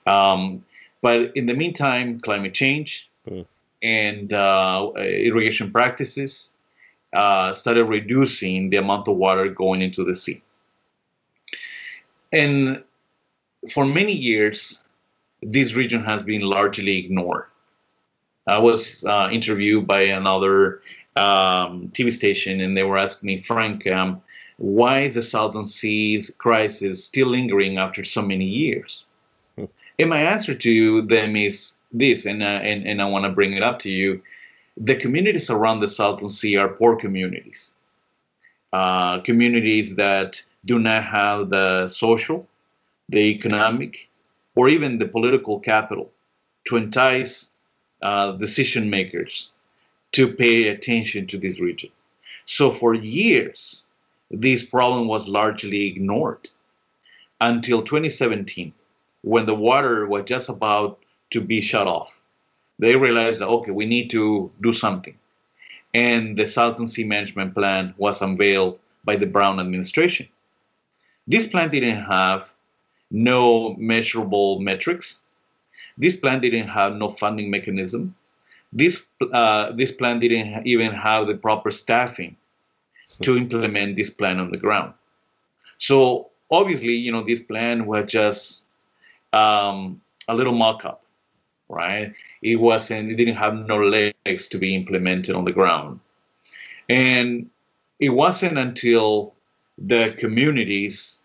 Um, 0.06 0.64
but 1.02 1.36
in 1.36 1.46
the 1.46 1.54
meantime, 1.54 2.20
climate 2.20 2.54
change 2.54 3.10
mm. 3.30 3.46
and 3.82 4.34
uh, 4.34 4.92
irrigation 4.96 5.72
practices 5.72 6.54
uh, 7.14 7.54
started 7.54 7.86
reducing 7.86 8.70
the 8.70 8.78
amount 8.78 9.08
of 9.08 9.16
water 9.16 9.50
going 9.50 9.82
into 9.82 10.04
the 10.04 10.14
sea. 10.14 10.42
And 12.32 12.84
for 13.72 13.86
many 13.86 14.14
years, 14.14 14.84
this 15.42 15.74
region 15.74 16.04
has 16.04 16.22
been 16.22 16.42
largely 16.42 16.98
ignored. 16.98 17.46
I 18.46 18.60
was 18.60 19.04
uh, 19.06 19.30
interviewed 19.32 19.88
by 19.88 20.02
another 20.02 20.82
um, 21.16 21.90
TV 21.90 22.12
station, 22.12 22.62
and 22.62 22.78
they 22.78 22.84
were 22.84 22.98
asking 22.98 23.28
me, 23.28 23.38
Frank, 23.40 23.88
um, 23.88 24.22
why 24.58 25.02
is 25.02 25.16
the 25.16 25.22
Salton 25.22 25.66
Sea's 25.66 26.32
crisis 26.38 27.04
still 27.04 27.28
lingering 27.28 27.78
after 27.78 28.04
so 28.04 28.22
many 28.22 28.46
years? 28.46 29.07
And 30.00 30.10
my 30.10 30.22
answer 30.22 30.54
to 30.54 31.02
them 31.02 31.36
is 31.36 31.78
this, 31.92 32.26
and, 32.26 32.44
uh, 32.44 32.46
and, 32.46 32.86
and 32.86 33.02
I 33.02 33.06
want 33.06 33.26
to 33.26 33.32
bring 33.32 33.54
it 33.54 33.64
up 33.64 33.80
to 33.80 33.90
you. 33.90 34.22
The 34.78 34.96
communities 34.96 35.50
around 35.50 35.80
the 35.80 35.88
Salton 35.88 36.30
Sea 36.30 36.58
are 36.58 36.70
poor 36.70 36.96
communities, 36.98 37.74
uh, 38.72 39.20
communities 39.22 39.96
that 39.96 40.42
do 40.66 40.78
not 40.78 41.04
have 41.04 41.50
the 41.50 41.88
social, 41.88 42.48
the 43.10 43.20
economic, 43.20 44.10
or 44.56 44.70
even 44.70 45.00
the 45.00 45.08
political 45.08 45.60
capital 45.60 46.12
to 46.66 46.78
entice 46.78 47.50
uh, 48.02 48.34
decision 48.34 48.90
makers 48.90 49.52
to 50.12 50.34
pay 50.34 50.68
attention 50.68 51.28
to 51.28 51.38
this 51.38 51.60
region. 51.60 51.90
So 52.46 52.72
for 52.72 52.94
years, 52.94 53.84
this 54.30 54.64
problem 54.64 55.08
was 55.08 55.28
largely 55.28 55.88
ignored 55.88 56.50
until 57.40 57.82
2017, 57.82 58.74
when 59.28 59.46
the 59.46 59.56
water 59.56 60.08
was 60.08 60.24
just 60.26 60.48
about 60.48 61.00
to 61.32 61.42
be 61.42 61.60
shut 61.60 61.86
off. 61.86 62.22
They 62.80 62.96
realized 62.96 63.42
that, 63.42 63.48
okay, 63.48 63.72
we 63.72 63.86
need 63.86 64.10
to 64.12 64.52
do 64.62 64.72
something. 64.72 65.18
And 65.94 66.38
the 66.38 66.46
Salton 66.46 66.88
Sea 66.88 67.04
Management 67.04 67.54
Plan 67.54 67.94
was 67.98 68.22
unveiled 68.22 68.80
by 69.04 69.18
the 69.18 69.26
Brown 69.26 69.60
administration. 69.60 70.28
This 71.28 71.48
plan 71.48 71.70
didn't 71.70 72.06
have 72.06 72.54
no 73.12 73.76
measurable 73.78 74.60
metrics. 74.60 75.22
This 75.98 76.16
plan 76.16 76.40
didn't 76.40 76.70
have 76.70 76.96
no 76.96 77.10
funding 77.10 77.52
mechanism. 77.52 78.16
This 78.72 79.04
uh, 79.34 79.72
this 79.72 79.92
plan 79.92 80.20
didn't 80.20 80.68
even 80.68 80.92
have 80.94 81.28
the 81.28 81.36
proper 81.36 81.72
staffing 81.72 82.36
to 83.22 83.38
implement 83.38 83.96
this 83.96 84.10
plan 84.10 84.40
on 84.40 84.52
the 84.52 84.58
ground. 84.58 84.94
So 85.80 86.30
obviously, 86.52 86.96
you 86.96 87.12
know, 87.12 87.24
this 87.24 87.42
plan 87.42 87.86
was 87.86 88.12
just 88.12 88.67
um, 89.34 90.02
a 90.28 90.36
little 90.36 90.54
mock-up, 90.54 91.04
right? 91.70 92.14
It 92.42 92.58
wasn't. 92.58 93.12
It 93.12 93.16
didn't 93.16 93.36
have 93.36 93.56
no 93.56 93.78
legs 93.78 94.48
to 94.50 94.58
be 94.58 94.76
implemented 94.76 95.36
on 95.36 95.46
the 95.46 95.52
ground, 95.52 96.00
and 96.90 97.50
it 98.00 98.10
wasn't 98.10 98.58
until 98.58 99.34
the 99.78 100.16
communities 100.18 101.22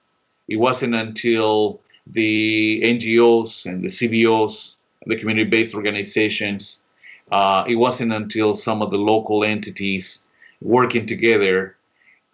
it 0.48 0.56
wasn't 0.56 0.94
until 0.94 1.80
the 2.06 2.82
NGOs 2.82 3.66
and 3.66 3.82
the 3.82 3.88
CBOs, 3.88 4.74
the 5.06 5.16
community-based 5.16 5.74
organizations, 5.74 6.82
uh, 7.30 7.64
it 7.66 7.76
wasn't 7.76 8.12
until 8.12 8.52
some 8.52 8.82
of 8.82 8.90
the 8.90 8.98
local 8.98 9.44
entities 9.44 10.26
working 10.60 11.06
together 11.06 11.76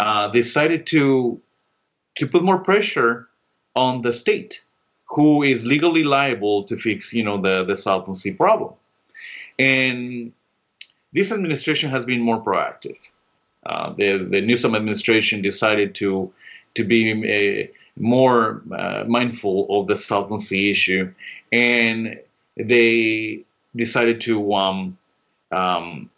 uh, 0.00 0.28
decided 0.28 0.86
to 0.86 1.40
to 2.16 2.26
put 2.26 2.42
more 2.42 2.58
pressure 2.58 3.28
on 3.76 4.02
the 4.02 4.12
state, 4.12 4.64
who 5.08 5.42
is 5.42 5.64
legally 5.64 6.04
liable 6.04 6.64
to 6.64 6.76
fix, 6.76 7.12
you 7.12 7.24
know, 7.24 7.40
the 7.40 7.64
the 7.64 7.76
Salton 7.76 8.14
Sea 8.14 8.32
problem. 8.32 8.74
And 9.58 10.32
this 11.12 11.32
administration 11.32 11.90
has 11.90 12.04
been 12.04 12.20
more 12.20 12.40
proactive. 12.40 12.98
Uh, 13.64 13.92
the 13.96 14.18
the 14.18 14.40
Newsom 14.40 14.74
administration 14.74 15.42
decided 15.42 15.94
to 15.96 16.32
to 16.74 16.84
be 16.84 17.10
a, 17.26 17.70
more 18.00 18.62
uh, 18.72 19.04
mindful 19.08 19.66
of 19.70 19.88
the 19.88 19.96
Salton 19.96 20.38
Sea 20.38 20.70
issue, 20.70 21.12
and 21.50 22.20
they 22.56 23.44
decided 23.74 24.20
to 24.22 24.54
um, 24.54 24.96
um, 25.50 26.10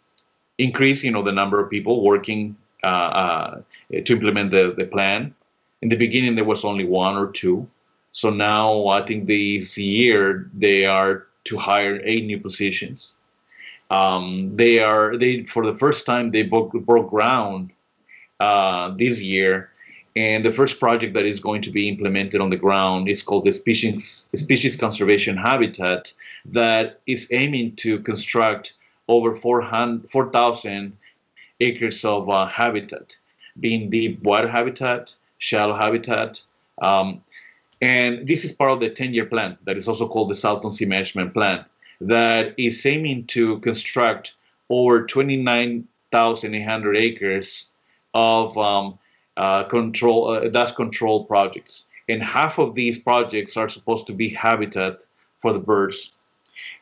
increase, 0.57 1.03
you 1.03 1.11
know, 1.11 1.23
the 1.23 1.31
number 1.31 1.59
of 1.59 1.69
people 1.69 2.03
working 2.03 2.55
uh, 2.83 2.87
uh, 2.87 3.61
to 4.05 4.13
implement 4.13 4.51
the, 4.51 4.73
the 4.77 4.85
plan. 4.85 5.33
In 5.81 5.89
the 5.89 5.95
beginning, 5.95 6.35
there 6.35 6.45
was 6.45 6.63
only 6.63 6.85
one 6.85 7.15
or 7.15 7.31
two. 7.31 7.67
So 8.11 8.29
now 8.29 8.87
I 8.87 9.05
think 9.05 9.27
this 9.27 9.77
year 9.77 10.49
they 10.53 10.85
are 10.85 11.27
to 11.45 11.57
hire 11.57 11.99
eight 12.03 12.25
new 12.25 12.39
positions. 12.39 13.15
Um, 13.89 14.55
they 14.55 14.79
are 14.79 15.17
they 15.17 15.43
for 15.45 15.65
the 15.65 15.73
first 15.73 16.05
time 16.05 16.31
they 16.31 16.43
broke, 16.43 16.71
broke 16.73 17.09
ground 17.09 17.71
uh, 18.39 18.93
this 18.97 19.21
year, 19.21 19.71
and 20.15 20.43
the 20.45 20.51
first 20.51 20.79
project 20.79 21.13
that 21.13 21.25
is 21.25 21.39
going 21.39 21.61
to 21.63 21.71
be 21.71 21.87
implemented 21.89 22.41
on 22.41 22.49
the 22.49 22.57
ground 22.57 23.07
is 23.07 23.21
called 23.21 23.45
the 23.45 23.51
species 23.51 24.29
species 24.35 24.75
conservation 24.75 25.37
habitat 25.37 26.13
that 26.45 26.99
is 27.07 27.31
aiming 27.31 27.75
to 27.77 27.99
construct 27.99 28.73
over 29.07 29.35
4,000 29.35 30.97
acres 31.59 32.05
of 32.05 32.29
uh, 32.29 32.45
habitat, 32.47 33.17
being 33.59 33.89
deep 33.89 34.21
water 34.23 34.47
habitat, 34.47 35.13
shallow 35.37 35.75
habitat. 35.75 36.41
Um, 36.81 37.21
and 37.81 38.27
this 38.27 38.45
is 38.45 38.51
part 38.51 38.71
of 38.71 38.79
the 38.79 38.89
10 38.89 39.13
year 39.13 39.25
plan 39.25 39.57
that 39.65 39.75
is 39.77 39.87
also 39.87 40.07
called 40.07 40.29
the 40.29 40.35
Salton 40.35 40.71
Sea 40.71 40.85
Management 40.85 41.33
Plan 41.33 41.65
that 42.01 42.53
is 42.57 42.85
aiming 42.85 43.25
to 43.27 43.59
construct 43.59 44.35
over 44.69 45.05
29,800 45.05 46.97
acres 46.97 47.71
of 48.13 48.57
um, 48.57 48.97
uh, 49.37 49.63
control 49.63 50.29
uh, 50.29 50.47
dust 50.49 50.75
control 50.75 51.25
projects. 51.25 51.85
And 52.09 52.21
half 52.21 52.57
of 52.59 52.75
these 52.75 52.99
projects 52.99 53.55
are 53.57 53.69
supposed 53.69 54.07
to 54.07 54.13
be 54.13 54.29
habitat 54.29 55.05
for 55.39 55.53
the 55.53 55.59
birds. 55.59 56.11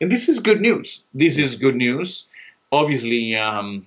And 0.00 0.10
this 0.10 0.28
is 0.28 0.40
good 0.40 0.60
news. 0.60 1.04
This 1.14 1.38
is 1.38 1.56
good 1.56 1.76
news. 1.76 2.26
Obviously, 2.72 3.36
um, 3.36 3.86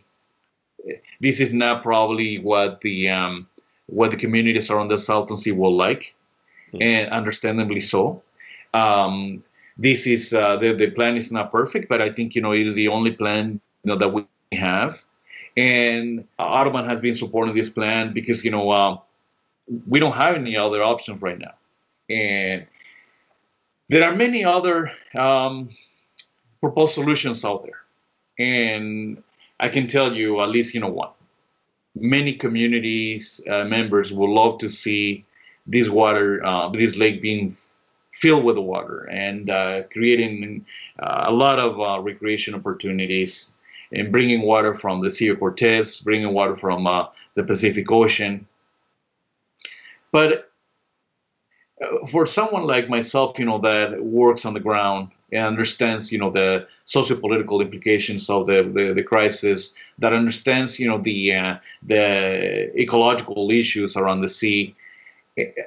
this 1.19 1.39
is 1.39 1.53
not 1.53 1.83
probably 1.83 2.37
what 2.39 2.81
the 2.81 3.09
um, 3.09 3.47
what 3.87 4.11
the 4.11 4.17
communities 4.17 4.69
around 4.69 4.89
the 4.89 4.97
Salton 4.97 5.37
Sea 5.37 5.51
will 5.51 5.75
like, 5.75 6.15
and 6.81 7.09
understandably 7.09 7.79
so. 7.79 8.21
Um, 8.73 9.43
this 9.77 10.07
is 10.07 10.33
uh, 10.33 10.57
the 10.57 10.73
the 10.73 10.91
plan 10.91 11.17
is 11.17 11.31
not 11.31 11.51
perfect, 11.51 11.89
but 11.89 12.01
I 12.01 12.11
think 12.11 12.35
you 12.35 12.41
know 12.41 12.51
it 12.51 12.67
is 12.67 12.75
the 12.75 12.87
only 12.89 13.11
plan 13.11 13.59
you 13.83 13.89
know 13.89 13.97
that 13.97 14.09
we 14.09 14.25
have, 14.57 15.03
and 15.57 16.27
Audubon 16.37 16.85
has 16.87 17.01
been 17.01 17.15
supporting 17.15 17.55
this 17.55 17.69
plan 17.69 18.13
because 18.13 18.45
you 18.45 18.51
know 18.51 18.69
uh, 18.69 18.97
we 19.87 19.99
don't 19.99 20.13
have 20.13 20.35
any 20.35 20.57
other 20.57 20.83
options 20.83 21.21
right 21.21 21.39
now, 21.39 21.53
and 22.09 22.67
there 23.89 24.03
are 24.03 24.15
many 24.15 24.45
other 24.45 24.91
um, 25.15 25.69
proposed 26.61 26.93
solutions 26.93 27.43
out 27.43 27.63
there, 27.63 27.81
and 28.37 29.23
I 29.59 29.69
can 29.69 29.87
tell 29.87 30.13
you 30.13 30.41
at 30.41 30.49
least 30.49 30.73
you 30.73 30.81
know 30.81 30.89
one. 30.89 31.11
Many 31.95 32.33
communities 32.33 33.41
uh, 33.47 33.65
members 33.65 34.11
would 34.11 34.29
love 34.29 34.59
to 34.59 34.69
see 34.69 35.25
this 35.65 35.89
water, 35.89 36.45
uh, 36.45 36.69
this 36.69 36.97
lake 36.97 37.21
being 37.21 37.53
filled 38.11 38.43
with 38.43 38.57
water 38.57 39.05
and 39.05 39.49
uh, 39.49 39.83
creating 39.91 40.65
uh, 40.99 41.25
a 41.27 41.31
lot 41.31 41.59
of 41.59 41.79
uh, 41.79 41.99
recreation 42.01 42.55
opportunities 42.55 43.55
and 43.91 44.11
bringing 44.11 44.41
water 44.41 44.73
from 44.73 45.01
the 45.01 45.09
Sea 45.09 45.29
of 45.29 45.39
Cortez, 45.39 45.99
bringing 45.99 46.33
water 46.33 46.55
from 46.55 46.87
uh, 46.87 47.07
the 47.35 47.43
Pacific 47.43 47.91
Ocean. 47.91 48.47
But 50.11 50.51
for 52.09 52.25
someone 52.25 52.63
like 52.63 52.87
myself, 52.89 53.37
you 53.39 53.45
know, 53.45 53.59
that 53.59 54.03
works 54.03 54.45
on 54.45 54.53
the 54.53 54.59
ground 54.59 55.09
and 55.31 55.45
understands, 55.45 56.11
you 56.11 56.19
know, 56.19 56.29
the 56.29 56.67
socio-political 56.85 57.61
implications 57.61 58.29
of 58.29 58.47
the, 58.47 58.63
the, 58.73 58.93
the 58.93 59.03
crisis, 59.03 59.73
that 59.97 60.13
understands, 60.13 60.79
you 60.79 60.87
know, 60.87 60.99
the 60.99 61.33
uh, 61.33 61.55
the 61.81 62.79
ecological 62.79 63.49
issues 63.51 63.97
around 63.97 64.21
the 64.21 64.29
sea. 64.29 64.75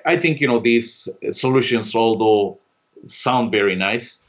I 0.04 0.16
think, 0.16 0.40
you 0.40 0.46
know, 0.46 0.60
these 0.60 1.08
solutions, 1.30 1.94
although 1.94 2.58
sound 3.06 3.50
very 3.50 3.74
nice 3.74 4.20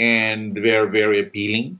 and 0.00 0.56
they're 0.56 0.86
very 0.86 1.20
appealing, 1.20 1.78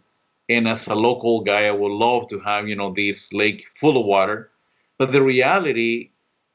and 0.48 0.68
as 0.68 0.87
a 0.87 0.94
local 0.94 1.40
guy, 1.40 1.66
I 1.66 1.70
would 1.70 1.92
love 1.92 2.29
to 2.29 2.38
have, 2.40 2.68
you 2.68 2.76
know, 2.76 2.92
this 2.92 3.33
lake 3.33 3.68
full 3.74 3.98
of 3.98 4.07
water, 4.07 4.50
but 4.98 5.12
the 5.12 5.22
reality 5.22 6.11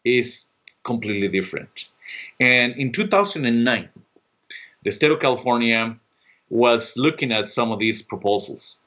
is 0.06 0.48
completely 0.84 1.28
different. 1.28 1.88
And 2.40 2.74
in 2.76 2.92
2009, 2.92 3.90
the 4.84 4.92
state 4.92 5.12
of 5.12 5.20
California 5.20 5.98
was 6.50 6.94
looking 6.96 7.32
at 7.32 7.50
some 7.50 7.72
of 7.72 7.80
these 7.80 8.02
proposals, 8.02 8.78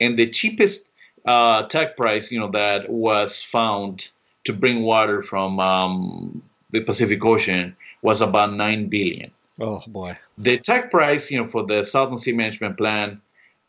and 0.00 0.18
the 0.18 0.28
cheapest 0.28 0.86
uh, 1.24 1.62
tag 1.64 1.96
price, 1.96 2.32
you 2.32 2.40
know, 2.40 2.50
that 2.50 2.88
was 2.90 3.42
found 3.42 4.08
to 4.44 4.52
bring 4.52 4.82
water 4.82 5.22
from 5.22 5.60
um, 5.60 6.42
the 6.72 6.80
Pacific 6.80 7.24
Ocean 7.24 7.76
was 8.02 8.20
about 8.20 8.52
nine 8.52 8.88
billion. 8.88 9.30
Oh 9.60 9.82
boy! 9.86 10.18
The 10.38 10.58
tag 10.58 10.90
price, 10.90 11.30
you 11.30 11.38
know, 11.38 11.46
for 11.46 11.64
the 11.64 11.84
Salton 11.84 12.18
Sea 12.18 12.32
Management 12.32 12.76
Plan 12.76 13.20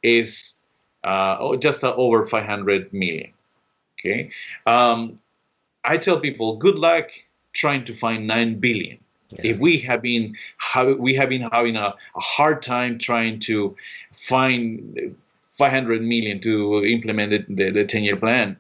is 0.02 0.56
uh, 1.04 1.56
just 1.58 1.84
uh, 1.84 1.94
over 1.96 2.26
500 2.26 2.92
million. 2.94 3.32
Okay, 4.00 4.32
um, 4.66 5.20
I 5.84 5.98
tell 5.98 6.20
people, 6.20 6.58
good 6.58 6.80
luck 6.80 7.12
trying 7.54 7.84
to 7.86 7.94
find 7.94 8.28
nine 8.28 8.60
billion. 8.60 8.98
Yeah. 9.30 9.52
If 9.52 9.60
we 9.60 9.78
have 9.80 10.02
been 10.02 10.36
we 10.98 11.14
have 11.16 11.30
been 11.30 11.50
having 11.52 11.76
a, 11.76 11.96
a 12.16 12.20
hard 12.20 12.62
time 12.62 12.98
trying 12.98 13.40
to 13.42 13.76
find 14.12 15.16
500 15.52 16.02
million 16.02 16.40
to 16.42 16.84
implement 16.84 17.56
the, 17.56 17.72
the 17.72 17.86
10 17.86 18.04
year 18.04 18.16
plan. 18.16 18.58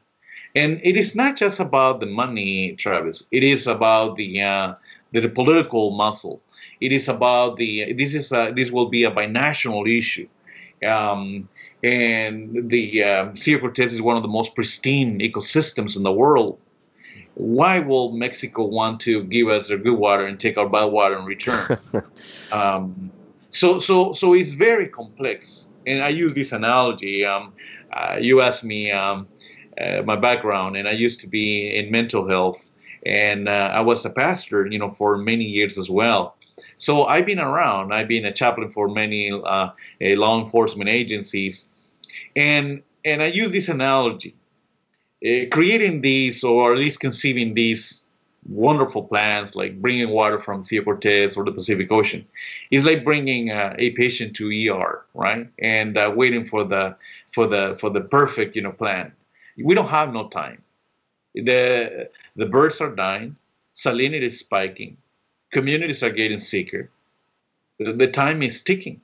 And 0.55 0.79
it 0.83 0.97
is 0.97 1.15
not 1.15 1.35
just 1.35 1.59
about 1.59 1.99
the 1.99 2.05
money, 2.05 2.75
Travis. 2.77 3.27
It 3.31 3.43
is 3.43 3.67
about 3.67 4.15
the 4.15 4.41
uh, 4.41 4.73
the, 5.11 5.21
the, 5.21 5.29
political 5.29 5.91
muscle. 5.91 6.41
It 6.79 6.91
is 6.91 7.07
about 7.07 7.57
the 7.57 7.93
this 7.93 8.13
is 8.13 8.31
a, 8.31 8.51
this 8.55 8.71
will 8.71 8.89
be 8.89 9.03
a 9.03 9.11
binational 9.11 9.87
issue. 9.87 10.27
Um, 10.85 11.47
and 11.81 12.69
the 12.69 13.31
Sea 13.35 13.53
of 13.53 13.61
Cortez 13.61 13.93
is 13.93 14.01
one 14.01 14.17
of 14.17 14.23
the 14.23 14.29
most 14.29 14.53
pristine 14.53 15.19
ecosystems 15.19 15.95
in 15.95 16.03
the 16.03 16.11
world 16.11 16.61
why 17.35 17.79
will 17.79 18.11
Mexico 18.11 18.65
want 18.65 18.99
to 19.01 19.23
give 19.23 19.47
us 19.47 19.67
their 19.67 19.77
good 19.77 19.97
water 19.97 20.25
and 20.25 20.39
take 20.39 20.57
our 20.57 20.69
bad 20.69 20.85
water 20.85 21.17
in 21.17 21.25
return? 21.25 21.77
um, 22.51 23.11
so, 23.49 23.79
so, 23.79 24.11
so 24.13 24.33
it's 24.33 24.53
very 24.53 24.87
complex. 24.87 25.67
And 25.85 26.01
I 26.01 26.09
use 26.09 26.33
this 26.33 26.51
analogy. 26.51 27.25
Um, 27.25 27.53
uh, 27.91 28.17
you 28.19 28.41
asked 28.41 28.63
me 28.63 28.91
um, 28.91 29.21
uh, 29.21 29.23
my 30.05 30.15
background, 30.15 30.75
and 30.77 30.87
I 30.87 30.91
used 30.91 31.19
to 31.21 31.27
be 31.27 31.75
in 31.75 31.91
mental 31.91 32.27
health, 32.27 32.69
and 33.05 33.49
uh, 33.49 33.69
I 33.73 33.81
was 33.81 34.05
a 34.05 34.09
pastor, 34.09 34.67
you 34.67 34.79
know, 34.79 34.91
for 34.91 35.17
many 35.17 35.43
years 35.43 35.77
as 35.77 35.89
well. 35.89 36.35
So 36.77 37.05
I've 37.05 37.25
been 37.25 37.39
around. 37.39 37.93
I've 37.93 38.07
been 38.07 38.25
a 38.25 38.31
chaplain 38.31 38.69
for 38.69 38.87
many 38.87 39.31
uh, 39.31 39.69
law 39.99 40.39
enforcement 40.39 40.89
agencies, 40.89 41.69
and 42.35 42.83
and 43.05 43.21
I 43.21 43.27
use 43.27 43.51
this 43.51 43.67
analogy 43.67 44.35
uh, 45.23 45.45
creating 45.51 46.01
these 46.01 46.43
or 46.43 46.73
at 46.73 46.79
least 46.79 46.99
conceiving 46.99 47.53
these 47.53 48.05
wonderful 48.49 49.03
plans 49.03 49.55
like 49.55 49.81
bringing 49.81 50.09
water 50.09 50.37
from 50.37 50.61
Sea 50.61 50.81
Cortez 50.81 51.37
or 51.37 51.45
the 51.45 51.51
Pacific 51.51 51.89
Ocean 51.91 52.25
is 52.71 52.85
like 52.85 53.05
bringing 53.05 53.49
uh, 53.49 53.73
a 53.79 53.91
patient 53.91 54.35
to 54.35 54.49
ER, 54.49 55.05
right? 55.13 55.47
And 55.59 55.97
uh, 55.97 56.11
waiting 56.13 56.45
for 56.45 56.65
the 56.65 56.97
for 57.31 57.47
the 57.47 57.77
for 57.79 57.89
the 57.89 58.01
perfect 58.01 58.55
you 58.57 58.61
know 58.61 58.73
plan. 58.73 59.13
We 59.57 59.75
don't 59.75 59.89
have 59.89 60.13
no 60.13 60.27
time. 60.27 60.63
The 61.35 62.09
the 62.35 62.45
birds 62.45 62.81
are 62.81 62.95
dying, 62.95 63.35
salinity 63.73 64.23
is 64.23 64.39
spiking, 64.39 64.97
communities 65.51 66.03
are 66.03 66.11
getting 66.11 66.39
sicker. 66.39 66.89
The, 67.79 67.93
the 67.93 68.07
time 68.07 68.43
is 68.43 68.61
ticking. 68.61 69.01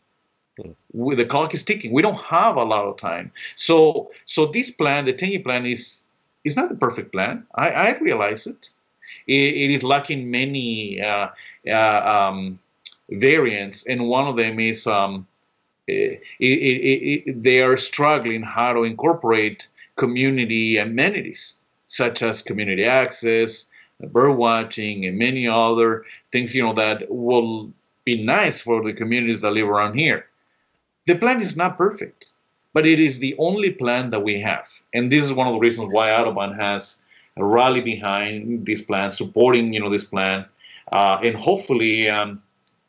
Hmm. 0.61 1.15
The 1.15 1.25
clock 1.25 1.53
is 1.53 1.63
ticking. 1.63 1.91
We 1.91 2.01
don't 2.01 2.19
have 2.19 2.55
a 2.57 2.63
lot 2.63 2.85
of 2.85 2.97
time. 2.97 3.31
So 3.55 4.11
so 4.25 4.47
this 4.47 4.69
plan, 4.69 5.05
the 5.05 5.13
10-year 5.13 5.41
plan, 5.41 5.65
is 5.65 6.07
is 6.43 6.55
not 6.55 6.69
the 6.69 6.75
perfect 6.75 7.11
plan. 7.11 7.45
I, 7.55 7.69
I 7.69 7.97
realize 7.99 8.47
it. 8.47 8.69
it. 9.27 9.33
it 9.33 9.71
is 9.71 9.83
lacking 9.83 10.29
many 10.29 11.01
uh, 11.01 11.29
uh, 11.67 12.29
um, 12.29 12.59
variants, 13.09 13.85
and 13.85 14.07
one 14.07 14.27
of 14.27 14.37
them 14.37 14.59
is 14.59 14.87
um, 14.87 15.27
it, 15.87 16.21
it, 16.39 17.43
they 17.43 17.61
are 17.61 17.77
struggling 17.77 18.43
how 18.43 18.73
to 18.73 18.83
incorporate 18.83 19.67
community 19.99 20.77
amenities 20.79 21.59
such 21.87 22.23
as 22.23 22.41
community 22.43 22.85
access, 22.85 23.67
bird 24.13 24.33
watching, 24.33 25.05
and 25.05 25.19
many 25.19 25.47
other 25.47 26.05
things. 26.31 26.55
You 26.55 26.63
know 26.63 26.73
that 26.75 27.09
will 27.09 27.71
be 28.05 28.23
nice 28.23 28.61
for 28.61 28.83
the 28.83 28.93
communities 28.93 29.41
that 29.41 29.51
live 29.53 29.67
around 29.69 29.97
here. 29.99 30.27
The 31.07 31.15
plan 31.15 31.41
is 31.41 31.55
not 31.57 31.77
perfect 31.77 32.31
but 32.73 32.85
it 32.87 32.99
is 32.99 33.19
the 33.19 33.35
only 33.39 33.71
plan 33.71 34.11
that 34.11 34.21
we 34.23 34.41
have. 34.41 34.67
And 34.93 35.11
this 35.11 35.25
is 35.25 35.33
one 35.33 35.47
of 35.47 35.53
the 35.53 35.59
reasons 35.59 35.89
why 35.91 36.11
Audubon 36.13 36.53
has 36.55 37.03
rally 37.37 37.81
behind 37.81 38.65
this 38.65 38.81
plan, 38.83 39.11
supporting 39.11 39.73
you 39.73 39.79
know 39.81 39.89
this 39.89 40.05
plan. 40.05 40.45
uh, 40.91 41.19
and 41.23 41.35
hopefully 41.35 42.09
um, 42.09 42.41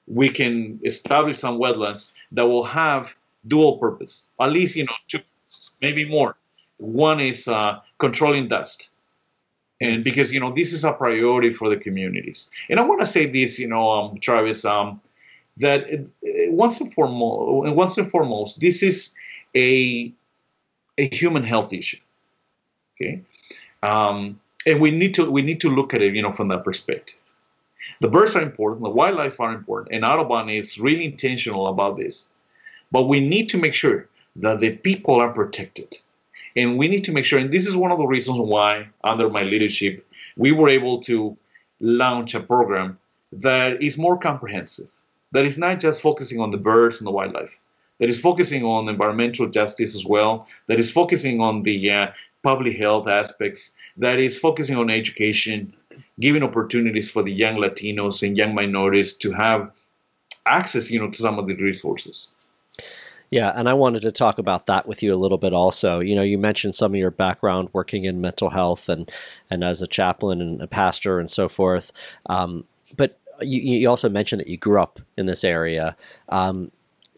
we 0.06 0.28
can 0.30 0.80
establish 0.84 1.38
some 1.38 1.58
wetlands 1.58 2.12
that 2.32 2.46
will 2.46 2.64
have 2.64 3.16
dual 3.48 3.78
purpose, 3.78 4.28
at 4.40 4.52
least 4.52 4.76
you 4.76 4.84
know 4.84 4.96
two, 5.08 5.20
maybe 5.82 6.04
more. 6.04 6.36
One 6.80 7.20
is 7.20 7.46
uh, 7.46 7.80
controlling 7.98 8.48
dust, 8.48 8.88
and 9.80 10.02
because 10.02 10.32
you 10.32 10.40
know 10.40 10.52
this 10.54 10.72
is 10.72 10.84
a 10.84 10.92
priority 10.92 11.52
for 11.52 11.68
the 11.68 11.76
communities. 11.76 12.50
And 12.70 12.80
I 12.80 12.82
want 12.84 13.00
to 13.00 13.06
say 13.06 13.26
this, 13.26 13.58
you 13.58 13.68
know, 13.68 13.90
um, 13.90 14.18
Travis, 14.18 14.64
um, 14.64 15.00
that 15.58 15.84
uh, 15.92 15.98
once 16.50 16.80
and 16.80 16.92
foremost, 16.92 17.74
once 17.74 17.98
and 17.98 18.10
foremost, 18.10 18.60
this 18.60 18.82
is 18.82 19.14
a 19.54 20.12
a 20.96 21.14
human 21.14 21.44
health 21.44 21.72
issue. 21.74 21.98
Okay, 22.96 23.20
um, 23.82 24.40
and 24.64 24.80
we 24.80 24.90
need 24.90 25.12
to 25.14 25.30
we 25.30 25.42
need 25.42 25.60
to 25.60 25.68
look 25.68 25.92
at 25.92 26.00
it, 26.00 26.14
you 26.14 26.22
know, 26.22 26.32
from 26.32 26.48
that 26.48 26.64
perspective. 26.64 27.18
The 28.00 28.08
birds 28.08 28.36
are 28.36 28.42
important, 28.42 28.82
the 28.84 28.90
wildlife 28.90 29.38
are 29.38 29.52
important, 29.52 29.94
and 29.94 30.04
Audubon 30.04 30.48
is 30.48 30.78
really 30.78 31.04
intentional 31.04 31.66
about 31.66 31.98
this. 31.98 32.30
But 32.90 33.04
we 33.04 33.20
need 33.20 33.50
to 33.50 33.58
make 33.58 33.74
sure 33.74 34.08
that 34.36 34.60
the 34.60 34.70
people 34.70 35.16
are 35.16 35.32
protected. 35.32 35.98
And 36.56 36.78
we 36.78 36.88
need 36.88 37.04
to 37.04 37.12
make 37.12 37.24
sure, 37.24 37.38
and 37.38 37.52
this 37.52 37.66
is 37.66 37.76
one 37.76 37.92
of 37.92 37.98
the 37.98 38.06
reasons 38.06 38.38
why, 38.38 38.88
under 39.04 39.28
my 39.28 39.42
leadership, 39.42 40.06
we 40.36 40.52
were 40.52 40.68
able 40.68 41.00
to 41.02 41.36
launch 41.80 42.34
a 42.34 42.40
program 42.40 42.98
that 43.32 43.82
is 43.82 43.96
more 43.96 44.18
comprehensive, 44.18 44.90
that 45.32 45.44
is 45.44 45.56
not 45.56 45.80
just 45.80 46.00
focusing 46.00 46.40
on 46.40 46.50
the 46.50 46.56
birds 46.56 46.98
and 46.98 47.06
the 47.06 47.12
wildlife, 47.12 47.58
that 47.98 48.08
is 48.08 48.20
focusing 48.20 48.64
on 48.64 48.88
environmental 48.88 49.46
justice 49.48 49.94
as 49.94 50.04
well, 50.04 50.48
that 50.66 50.78
is 50.78 50.90
focusing 50.90 51.40
on 51.40 51.62
the 51.62 51.90
uh, 51.90 52.06
public 52.42 52.76
health 52.76 53.06
aspects, 53.06 53.72
that 53.96 54.18
is 54.18 54.38
focusing 54.38 54.76
on 54.76 54.90
education, 54.90 55.72
giving 56.18 56.42
opportunities 56.42 57.10
for 57.10 57.22
the 57.22 57.32
young 57.32 57.56
Latinos 57.56 58.26
and 58.26 58.36
young 58.36 58.54
minorities 58.54 59.12
to 59.14 59.32
have 59.32 59.70
access, 60.46 60.90
you 60.90 60.98
know, 60.98 61.10
to 61.10 61.16
some 61.16 61.38
of 61.38 61.46
the 61.46 61.54
resources. 61.56 62.32
Yeah, 63.30 63.52
and 63.54 63.68
I 63.68 63.74
wanted 63.74 64.02
to 64.02 64.10
talk 64.10 64.38
about 64.38 64.66
that 64.66 64.88
with 64.88 65.04
you 65.04 65.14
a 65.14 65.16
little 65.16 65.38
bit 65.38 65.52
also. 65.52 66.00
You 66.00 66.16
know, 66.16 66.22
you 66.22 66.36
mentioned 66.36 66.74
some 66.74 66.92
of 66.92 66.98
your 66.98 67.12
background 67.12 67.68
working 67.72 68.04
in 68.04 68.20
mental 68.20 68.50
health 68.50 68.88
and 68.88 69.10
and 69.50 69.62
as 69.62 69.80
a 69.82 69.86
chaplain 69.86 70.40
and 70.40 70.60
a 70.60 70.66
pastor 70.66 71.20
and 71.20 71.30
so 71.30 71.48
forth. 71.48 71.92
Um, 72.26 72.64
but 72.96 73.18
you, 73.40 73.60
you, 73.60 73.88
also 73.88 74.08
mentioned 74.08 74.40
that 74.40 74.48
you 74.48 74.56
grew 74.56 74.80
up 74.80 75.00
in 75.16 75.26
this 75.26 75.44
area. 75.44 75.96
Um, 76.28 76.72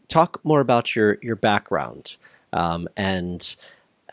talk 0.09 0.39
more 0.45 0.61
about 0.61 0.95
your 0.95 1.19
your 1.23 1.37
background 1.37 2.19
um, 2.53 2.89
and 2.97 3.57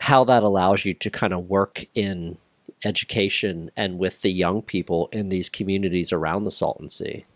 how 0.00 0.24
that 0.24 0.42
allows 0.42 0.86
you 0.86 0.94
to 0.94 1.10
kind 1.10 1.34
of 1.34 1.50
work 1.50 1.84
in 1.94 2.38
education 2.84 3.70
and 3.76 3.98
with 3.98 4.22
the 4.22 4.32
young 4.32 4.62
people 4.62 5.10
in 5.12 5.28
these 5.28 5.50
communities 5.50 6.12
around 6.12 6.44
the 6.44 6.50
Salton 6.50 6.88
Sea? 6.88 7.26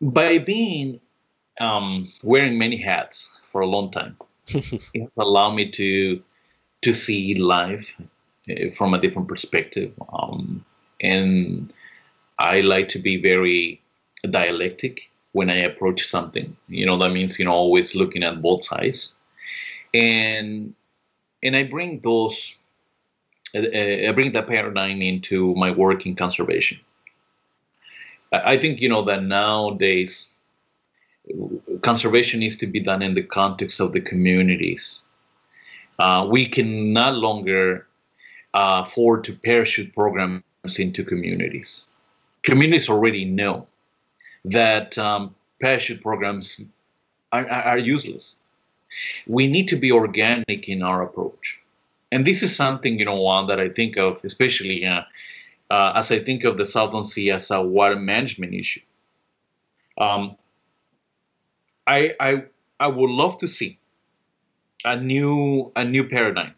By 0.00 0.38
being 0.38 1.00
um, 1.60 2.08
wearing 2.22 2.58
many 2.58 2.76
hats 2.76 3.38
for 3.42 3.60
a 3.60 3.66
long 3.66 3.90
time, 3.90 4.16
it 4.48 5.00
has 5.02 5.16
allowed 5.16 5.54
me 5.54 5.70
to 5.70 6.22
to 6.82 6.92
see 6.92 7.34
life 7.34 7.94
uh, 8.50 8.70
from 8.72 8.94
a 8.94 9.00
different 9.00 9.28
perspective. 9.28 9.92
Um, 10.12 10.64
and 11.00 11.72
I 12.38 12.60
like 12.60 12.88
to 12.88 12.98
be 12.98 13.20
very 13.20 13.80
dialectic 14.28 15.10
when 15.32 15.50
I 15.50 15.56
approach 15.56 16.06
something. 16.06 16.56
You 16.68 16.86
know, 16.86 16.98
that 16.98 17.10
means 17.10 17.38
you 17.38 17.44
know 17.44 17.52
always 17.52 17.94
looking 17.94 18.24
at 18.24 18.42
both 18.42 18.64
sides, 18.64 19.12
and 19.94 20.74
and 21.42 21.56
I 21.56 21.64
bring 21.64 22.00
those 22.00 22.58
I 23.54 24.10
bring 24.14 24.32
that 24.32 24.46
paradigm 24.46 25.02
into 25.02 25.54
my 25.54 25.70
work 25.70 26.06
in 26.06 26.16
conservation. 26.16 26.80
I 28.32 28.56
think 28.56 28.80
you 28.80 28.88
know 28.88 29.04
that 29.04 29.22
nowadays 29.22 30.34
conservation 31.82 32.40
needs 32.40 32.56
to 32.56 32.66
be 32.66 32.80
done 32.80 33.02
in 33.02 33.14
the 33.14 33.22
context 33.22 33.80
of 33.80 33.92
the 33.92 34.00
communities. 34.00 35.00
Uh, 35.98 36.26
we 36.30 36.46
can 36.46 36.92
no 36.92 37.12
longer 37.12 37.86
uh, 38.54 38.82
afford 38.84 39.24
to 39.24 39.32
parachute 39.32 39.94
programs 39.94 40.42
into 40.78 41.04
communities. 41.04 41.86
Communities 42.42 42.88
already 42.88 43.24
know 43.24 43.66
that 44.44 44.98
um, 44.98 45.34
parachute 45.60 46.02
programs 46.02 46.60
are, 47.30 47.48
are 47.48 47.78
useless. 47.78 48.38
We 49.26 49.46
need 49.46 49.68
to 49.68 49.76
be 49.76 49.92
organic 49.92 50.68
in 50.68 50.82
our 50.82 51.02
approach 51.02 51.62
and 52.12 52.26
this 52.26 52.42
is 52.42 52.54
something 52.54 52.98
you 52.98 53.06
know 53.06 53.20
one 53.20 53.46
that 53.48 53.58
I 53.58 53.70
think 53.70 53.96
of, 53.96 54.20
especially 54.22 54.84
uh, 54.86 55.02
uh, 55.70 55.92
as 55.96 56.12
I 56.12 56.20
think 56.20 56.44
of 56.44 56.58
the 56.58 56.66
Salton 56.66 57.04
Sea 57.04 57.30
as 57.30 57.50
a 57.50 57.60
water 57.60 57.96
management 57.96 58.54
issue. 58.54 58.82
Um, 59.98 60.36
I, 61.92 62.14
I 62.18 62.44
I 62.80 62.86
would 62.88 63.10
love 63.10 63.38
to 63.38 63.48
see 63.48 63.78
a 64.84 64.96
new 64.96 65.70
a 65.76 65.84
new 65.84 66.04
paradigm, 66.08 66.54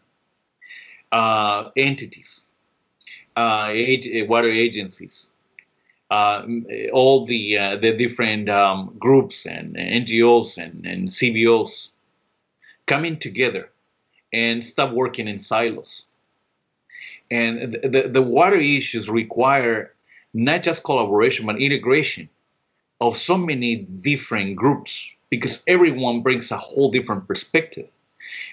uh, 1.11 1.69
entities, 1.75 2.47
uh, 3.35 3.67
age, 3.71 4.07
water 4.29 4.49
agencies, 4.49 5.29
uh, 6.09 6.45
all 6.93 7.25
the 7.25 7.57
uh, 7.57 7.75
the 7.77 7.91
different 7.97 8.49
um, 8.49 8.95
groups 8.97 9.45
and 9.45 9.75
NGOs 9.75 10.57
and, 10.57 10.85
and 10.85 11.09
CBOs 11.09 11.91
coming 12.85 13.17
together 13.17 13.69
and 14.31 14.63
stop 14.63 14.93
working 14.93 15.27
in 15.27 15.37
silos. 15.37 16.05
And 17.29 17.73
the, 17.73 18.09
the 18.09 18.21
water 18.21 18.59
issues 18.59 19.09
require 19.09 19.93
not 20.33 20.63
just 20.63 20.83
collaboration, 20.83 21.45
but 21.45 21.59
integration 21.59 22.29
of 23.01 23.17
so 23.17 23.37
many 23.37 23.75
different 23.77 24.55
groups 24.55 25.11
because 25.29 25.63
everyone 25.67 26.21
brings 26.21 26.51
a 26.51 26.57
whole 26.57 26.91
different 26.91 27.27
perspective. 27.27 27.87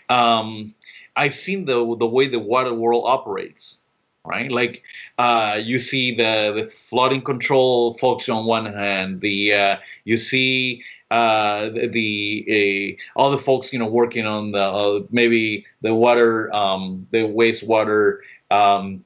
Um, 0.09 0.74
I've 1.16 1.37
seen 1.37 1.64
the 1.64 1.96
the 1.96 2.07
way 2.07 2.26
the 2.26 2.38
water 2.38 2.74
world 2.74 3.05
operates, 3.07 3.83
right? 4.24 4.50
Like 4.50 4.83
uh, 5.18 5.59
you 5.62 5.78
see 5.78 6.14
the 6.14 6.52
the 6.57 6.64
flooding 6.64 7.22
control 7.22 7.94
folks 7.94 8.28
on 8.28 8.46
one 8.46 8.66
hand, 8.66 9.20
the 9.20 9.55
uh, 9.55 9.76
you 10.05 10.16
see 10.16 10.83
uh, 11.11 11.68
the 11.68 12.98
all 13.14 13.31
the 13.31 13.38
folks 13.38 13.72
you 13.72 13.78
know 13.78 13.87
working 13.87 14.26
on 14.26 14.52
the 14.52 14.62
uh, 14.62 15.00
maybe 15.11 15.66
the 15.83 15.94
water 15.94 16.52
um, 16.55 17.07
the 17.11 17.18
wastewater 17.18 18.18
um, 18.50 19.05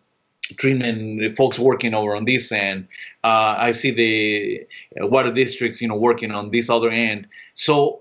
treatment 0.56 1.36
folks 1.36 1.58
working 1.58 1.94
over 1.94 2.14
on 2.14 2.24
this 2.24 2.52
end 2.52 2.88
uh, 3.24 3.54
I 3.58 3.72
see 3.72 3.90
the 3.90 4.66
water 5.06 5.32
districts 5.32 5.80
you 5.80 5.88
know 5.88 5.96
working 5.96 6.30
on 6.30 6.50
this 6.50 6.70
other 6.70 6.90
end 6.90 7.26
so 7.54 8.00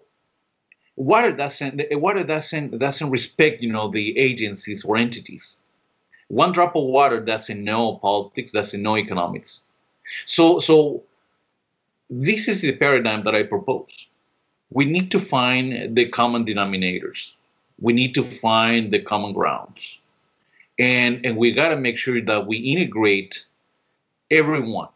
water 0.95 1.31
doesn't 1.31 1.81
water 1.91 2.23
doesn't 2.23 2.77
doesn't 2.79 3.09
respect 3.09 3.61
you 3.61 3.71
know 3.71 3.89
the 3.89 4.17
agencies 4.17 4.85
or 4.85 4.97
entities 4.97 5.59
one 6.27 6.51
drop 6.51 6.75
of 6.75 6.83
water 6.83 7.19
doesn't 7.19 7.63
know 7.63 7.95
politics 7.95 8.51
doesn't 8.51 8.81
know 8.81 8.97
economics 8.97 9.63
so 10.25 10.59
so 10.59 11.03
this 12.09 12.47
is 12.47 12.61
the 12.61 12.75
paradigm 12.75 13.23
that 13.23 13.35
I 13.35 13.43
propose. 13.43 14.07
We 14.71 14.85
need 14.85 15.11
to 15.11 15.19
find 15.19 15.95
the 15.95 16.07
common 16.09 16.45
denominators. 16.45 17.33
We 17.79 17.93
need 17.93 18.13
to 18.15 18.23
find 18.23 18.91
the 18.91 18.99
common 18.99 19.33
grounds. 19.33 19.99
And, 20.77 21.25
and 21.25 21.37
we 21.37 21.51
got 21.51 21.69
to 21.69 21.77
make 21.77 21.97
sure 21.97 22.21
that 22.21 22.47
we 22.47 22.57
integrate 22.57 23.45
everyone. 24.29 24.89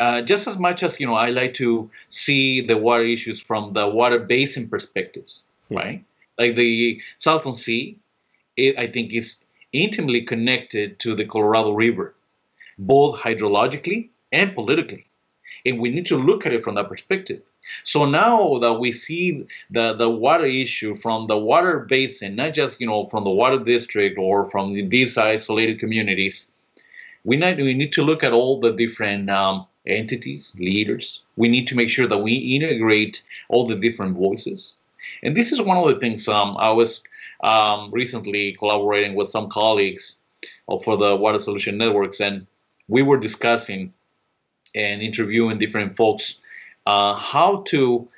Uh, 0.00 0.22
just 0.22 0.46
as 0.46 0.58
much 0.58 0.82
as, 0.82 1.00
you 1.00 1.06
know, 1.06 1.14
I 1.14 1.30
like 1.30 1.54
to 1.54 1.90
see 2.08 2.60
the 2.60 2.76
water 2.76 3.04
issues 3.04 3.40
from 3.40 3.72
the 3.72 3.88
water 3.88 4.18
basin 4.18 4.68
perspectives, 4.68 5.42
hmm. 5.68 5.76
right? 5.76 6.04
Like 6.38 6.54
the 6.54 7.00
Salton 7.16 7.52
Sea, 7.52 7.98
it, 8.56 8.78
I 8.78 8.86
think 8.86 9.12
is 9.12 9.44
intimately 9.72 10.22
connected 10.22 10.98
to 11.00 11.14
the 11.14 11.24
Colorado 11.24 11.72
River, 11.72 12.14
both 12.78 13.18
hydrologically 13.18 14.10
and 14.30 14.54
politically 14.54 15.08
and 15.64 15.78
we 15.78 15.90
need 15.90 16.06
to 16.06 16.16
look 16.16 16.46
at 16.46 16.52
it 16.52 16.62
from 16.62 16.74
that 16.76 16.88
perspective. 16.88 17.42
So 17.84 18.04
now 18.04 18.58
that 18.58 18.74
we 18.74 18.92
see 18.92 19.46
the, 19.70 19.94
the 19.94 20.08
water 20.08 20.46
issue 20.46 20.96
from 20.96 21.26
the 21.26 21.38
water 21.38 21.80
basin, 21.80 22.36
not 22.36 22.54
just 22.54 22.80
you 22.80 22.86
know 22.86 23.06
from 23.06 23.24
the 23.24 23.30
water 23.30 23.58
district 23.58 24.18
or 24.18 24.48
from 24.50 24.72
these 24.72 25.16
isolated 25.16 25.78
communities, 25.78 26.52
we 27.24 27.36
need 27.36 27.58
we 27.58 27.74
need 27.74 27.92
to 27.92 28.02
look 28.02 28.22
at 28.22 28.32
all 28.32 28.60
the 28.60 28.72
different 28.72 29.30
um, 29.30 29.66
entities, 29.86 30.54
leaders. 30.58 31.22
We 31.36 31.48
need 31.48 31.66
to 31.68 31.76
make 31.76 31.90
sure 31.90 32.06
that 32.06 32.18
we 32.18 32.34
integrate 32.34 33.22
all 33.48 33.66
the 33.66 33.76
different 33.76 34.16
voices. 34.16 34.76
And 35.22 35.36
this 35.36 35.52
is 35.52 35.62
one 35.62 35.76
of 35.76 35.88
the 35.88 36.00
things 36.00 36.28
um, 36.28 36.56
I 36.58 36.70
was 36.70 37.02
um, 37.40 37.90
recently 37.92 38.52
collaborating 38.52 39.14
with 39.14 39.28
some 39.28 39.48
colleagues 39.48 40.18
for 40.84 40.96
the 40.96 41.16
Water 41.16 41.38
Solution 41.38 41.78
Networks, 41.78 42.20
and 42.20 42.46
we 42.88 43.02
were 43.02 43.18
discussing 43.18 43.92
and 44.74 45.02
interviewing 45.02 45.58
different 45.58 45.96
folks 45.96 46.38
uh, 46.88 47.14
how 47.14 47.62
to 47.66 48.08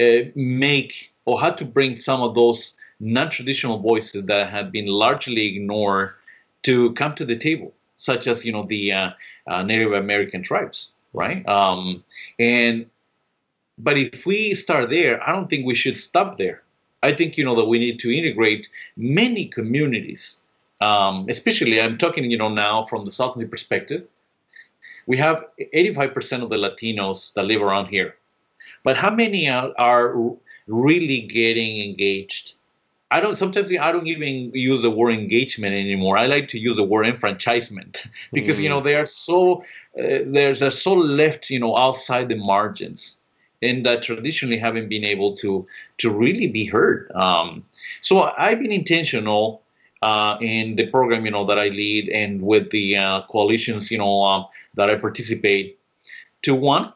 uh, 0.00 0.30
make 0.36 1.12
or 1.24 1.40
how 1.40 1.50
to 1.50 1.64
bring 1.64 1.96
some 1.96 2.20
of 2.22 2.34
those 2.34 2.74
non-traditional 3.00 3.78
voices 3.78 4.24
that 4.26 4.50
have 4.50 4.70
been 4.70 4.86
largely 4.86 5.44
ignored 5.46 6.10
to 6.62 6.92
come 6.92 7.14
to 7.14 7.24
the 7.24 7.36
table 7.36 7.72
such 8.00 8.26
as 8.26 8.44
you 8.44 8.52
know 8.52 8.64
the 8.64 8.92
uh, 8.92 9.10
uh, 9.46 9.62
Native 9.62 9.92
American 9.92 10.42
tribes, 10.42 10.92
right? 11.12 11.46
Um, 11.46 12.02
and 12.38 12.86
but 13.78 13.98
if 13.98 14.24
we 14.24 14.54
start 14.54 14.90
there, 14.90 15.22
I 15.26 15.32
don't 15.32 15.50
think 15.50 15.66
we 15.66 15.74
should 15.74 15.96
stop 15.96 16.38
there. 16.38 16.62
I 17.02 17.12
think 17.12 17.36
you 17.36 17.44
know 17.44 17.56
that 17.56 17.66
we 17.66 17.78
need 17.78 17.98
to 18.00 18.16
integrate 18.16 18.68
many 18.96 19.46
communities, 19.46 20.40
um, 20.80 21.26
especially 21.28 21.80
I'm 21.80 21.98
talking 21.98 22.30
you 22.30 22.38
know 22.38 22.48
now 22.48 22.84
from 22.84 23.04
the 23.04 23.10
Sea 23.10 23.44
perspective. 23.44 24.06
We 25.06 25.16
have 25.16 25.44
85% 25.74 26.42
of 26.42 26.50
the 26.50 26.56
Latinos 26.56 27.32
that 27.34 27.44
live 27.44 27.62
around 27.62 27.86
here, 27.86 28.14
but 28.82 28.96
how 28.96 29.10
many 29.10 29.48
are, 29.48 29.72
are 29.78 30.14
really 30.66 31.20
getting 31.20 31.82
engaged? 31.82 32.54
I 33.12 33.20
don't 33.20 33.36
sometimes 33.36 33.72
I 33.72 33.90
don't 33.90 34.06
even 34.06 34.52
use 34.54 34.82
the 34.82 34.90
word 34.90 35.12
engagement 35.12 35.74
anymore. 35.74 36.16
I 36.16 36.26
like 36.26 36.46
to 36.48 36.58
use 36.58 36.76
the 36.76 36.84
word 36.84 37.06
enfranchisement 37.06 38.04
because 38.32 38.58
mm. 38.58 38.62
you 38.62 38.68
know 38.68 38.80
they 38.80 38.94
are 38.94 39.06
so 39.06 39.62
uh, 39.98 40.22
they're, 40.26 40.54
they're 40.54 40.70
so 40.70 40.94
left 40.94 41.50
you 41.50 41.58
know 41.58 41.76
outside 41.76 42.28
the 42.28 42.36
margins 42.36 43.20
and 43.62 43.84
that 43.84 44.02
traditionally 44.02 44.58
haven't 44.58 44.88
been 44.88 45.04
able 45.04 45.34
to 45.36 45.66
to 45.98 46.10
really 46.10 46.46
be 46.46 46.64
heard. 46.64 47.10
Um, 47.14 47.64
so 48.00 48.32
I've 48.38 48.60
been 48.60 48.72
intentional 48.72 49.62
uh, 50.02 50.38
in 50.40 50.76
the 50.76 50.86
program, 50.86 51.24
you 51.24 51.30
know, 51.30 51.44
that 51.46 51.58
I 51.58 51.68
lead 51.68 52.08
and 52.08 52.40
with 52.42 52.70
the 52.70 52.96
uh, 52.96 53.22
coalitions, 53.22 53.90
you 53.90 53.98
know, 53.98 54.22
um, 54.22 54.46
that 54.74 54.88
I 54.88 54.96
participate. 54.96 55.78
To 56.44 56.54
one, 56.54 56.90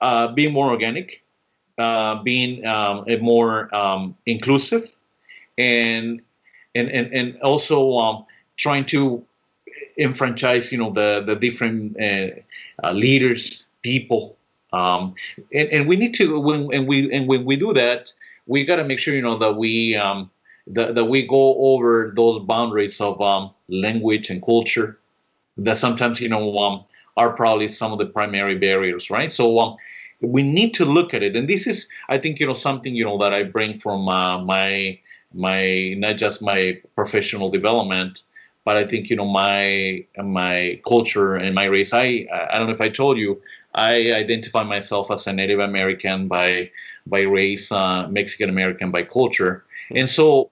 uh, 0.00 0.28
being 0.28 0.52
more 0.52 0.70
organic, 0.70 1.22
uh, 1.78 2.22
being 2.22 2.64
um, 2.66 3.04
more 3.20 3.74
um, 3.74 4.16
inclusive, 4.26 4.92
and 5.58 6.22
and 6.74 6.88
and 6.88 7.12
and 7.12 7.40
also 7.42 7.96
um, 7.98 8.24
trying 8.56 8.84
to 8.86 9.24
enfranchise, 9.98 10.70
you 10.72 10.78
know, 10.78 10.92
the 10.92 11.22
the 11.26 11.36
different 11.36 11.96
uh, 12.00 12.28
uh, 12.82 12.92
leaders, 12.92 13.66
people 13.82 14.36
um, 14.74 15.14
and, 15.52 15.68
and 15.68 15.88
we 15.88 15.96
need 15.96 16.14
to 16.14 16.40
when 16.40 16.68
and 16.72 16.88
we 16.88 17.12
and 17.12 17.28
when 17.28 17.44
we 17.44 17.56
do 17.56 17.72
that, 17.72 18.12
we 18.46 18.64
got 18.64 18.76
to 18.76 18.84
make 18.84 18.98
sure 18.98 19.14
you 19.14 19.22
know 19.22 19.38
that 19.38 19.56
we 19.56 19.94
um, 19.94 20.30
that, 20.66 20.96
that 20.96 21.04
we 21.04 21.26
go 21.26 21.54
over 21.56 22.12
those 22.16 22.40
boundaries 22.40 23.00
of 23.00 23.20
um, 23.20 23.50
language 23.68 24.30
and 24.30 24.44
culture 24.44 24.98
that 25.58 25.76
sometimes 25.76 26.20
you 26.20 26.28
know 26.28 26.58
um, 26.58 26.84
are 27.16 27.32
probably 27.32 27.68
some 27.68 27.92
of 27.92 27.98
the 27.98 28.06
primary 28.06 28.58
barriers, 28.58 29.10
right? 29.10 29.30
So 29.30 29.58
um, 29.58 29.76
we 30.20 30.42
need 30.42 30.74
to 30.74 30.84
look 30.84 31.14
at 31.14 31.22
it, 31.22 31.36
and 31.36 31.48
this 31.48 31.66
is 31.66 31.88
I 32.08 32.18
think 32.18 32.40
you 32.40 32.46
know 32.46 32.54
something 32.54 32.94
you 32.94 33.04
know 33.04 33.18
that 33.18 33.32
I 33.32 33.42
bring 33.44 33.78
from 33.78 34.08
uh, 34.08 34.42
my 34.42 34.98
my 35.32 35.94
not 35.98 36.16
just 36.16 36.42
my 36.42 36.80
professional 36.94 37.48
development 37.48 38.22
but 38.64 38.76
I 38.76 38.86
think 38.86 39.10
you 39.10 39.16
know 39.16 39.26
my 39.26 40.04
my 40.16 40.80
culture 40.86 41.36
and 41.36 41.54
my 41.54 41.64
race. 41.64 41.92
I 41.92 42.26
I 42.32 42.58
don't 42.58 42.66
know 42.66 42.72
if 42.72 42.80
I 42.80 42.88
told 42.88 43.18
you 43.18 43.40
I 43.74 44.12
identify 44.12 44.62
myself 44.62 45.10
as 45.10 45.26
a 45.26 45.32
Native 45.32 45.60
American 45.60 46.28
by 46.28 46.70
by 47.06 47.20
race, 47.20 47.70
uh, 47.70 48.08
Mexican 48.08 48.48
American 48.48 48.90
by 48.90 49.02
culture, 49.02 49.64
and 49.94 50.08
so 50.08 50.50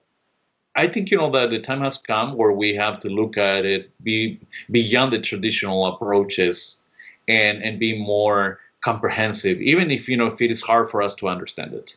I 0.75 0.87
think 0.87 1.11
you 1.11 1.17
know 1.17 1.31
that 1.31 1.51
the 1.51 1.59
time 1.59 1.81
has 1.81 1.97
come 1.97 2.35
where 2.35 2.51
we 2.51 2.73
have 2.75 2.99
to 3.01 3.09
look 3.09 3.37
at 3.37 3.65
it 3.65 3.91
be 4.03 4.39
beyond 4.71 5.13
the 5.13 5.19
traditional 5.19 5.85
approaches 5.85 6.81
and 7.27 7.61
and 7.63 7.79
be 7.79 7.97
more 7.97 8.59
comprehensive, 8.81 9.61
even 9.61 9.91
if 9.91 10.09
you 10.09 10.17
know 10.17 10.27
if 10.27 10.41
it 10.41 10.51
is 10.51 10.61
hard 10.61 10.89
for 10.89 11.01
us 11.01 11.15
to 11.15 11.27
understand 11.27 11.73
it. 11.73 11.95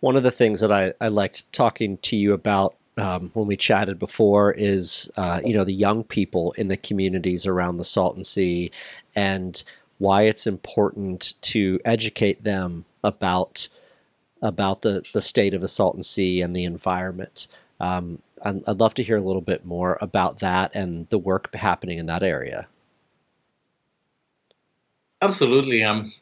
One 0.00 0.16
of 0.16 0.22
the 0.22 0.30
things 0.30 0.60
that 0.60 0.72
I, 0.72 0.92
I 1.00 1.08
liked 1.08 1.50
talking 1.52 1.98
to 1.98 2.16
you 2.16 2.32
about 2.32 2.76
um, 2.98 3.30
when 3.34 3.46
we 3.46 3.56
chatted 3.56 3.98
before 3.98 4.52
is 4.52 5.10
uh, 5.16 5.40
you 5.44 5.54
know 5.54 5.64
the 5.64 5.74
young 5.74 6.04
people 6.04 6.52
in 6.52 6.68
the 6.68 6.76
communities 6.76 7.46
around 7.46 7.76
the 7.76 7.84
Salton 7.84 8.24
Sea 8.24 8.70
and 9.14 9.62
why 9.98 10.22
it's 10.22 10.46
important 10.46 11.34
to 11.40 11.80
educate 11.84 12.44
them 12.44 12.84
about 13.02 13.68
about 14.42 14.82
the, 14.82 15.04
the 15.12 15.20
state 15.20 15.54
of 15.54 15.60
the 15.60 15.68
Salton 15.68 16.02
Sea 16.02 16.40
and 16.40 16.54
the 16.54 16.64
environment. 16.64 17.48
Um, 17.80 18.20
I'd, 18.42 18.80
love 18.80 18.94
to 18.94 19.02
hear 19.02 19.16
a 19.16 19.22
little 19.22 19.42
bit 19.42 19.64
more 19.64 19.98
about 20.00 20.40
that 20.40 20.74
and 20.74 21.08
the 21.08 21.18
work 21.18 21.54
happening 21.54 21.98
in 21.98 22.06
that 22.06 22.22
area. 22.22 22.68
Absolutely. 25.22 25.82
Um, 25.82 26.12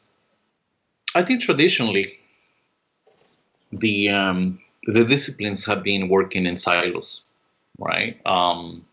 I 1.13 1.23
think 1.23 1.41
traditionally 1.41 2.13
the 3.71 4.09
um, 4.09 4.59
the 4.85 5.03
disciplines 5.03 5.65
have 5.65 5.83
been 5.83 6.07
working 6.09 6.45
in 6.45 6.55
silos, 6.55 7.23
right? 7.77 8.19
Um, 8.25 8.85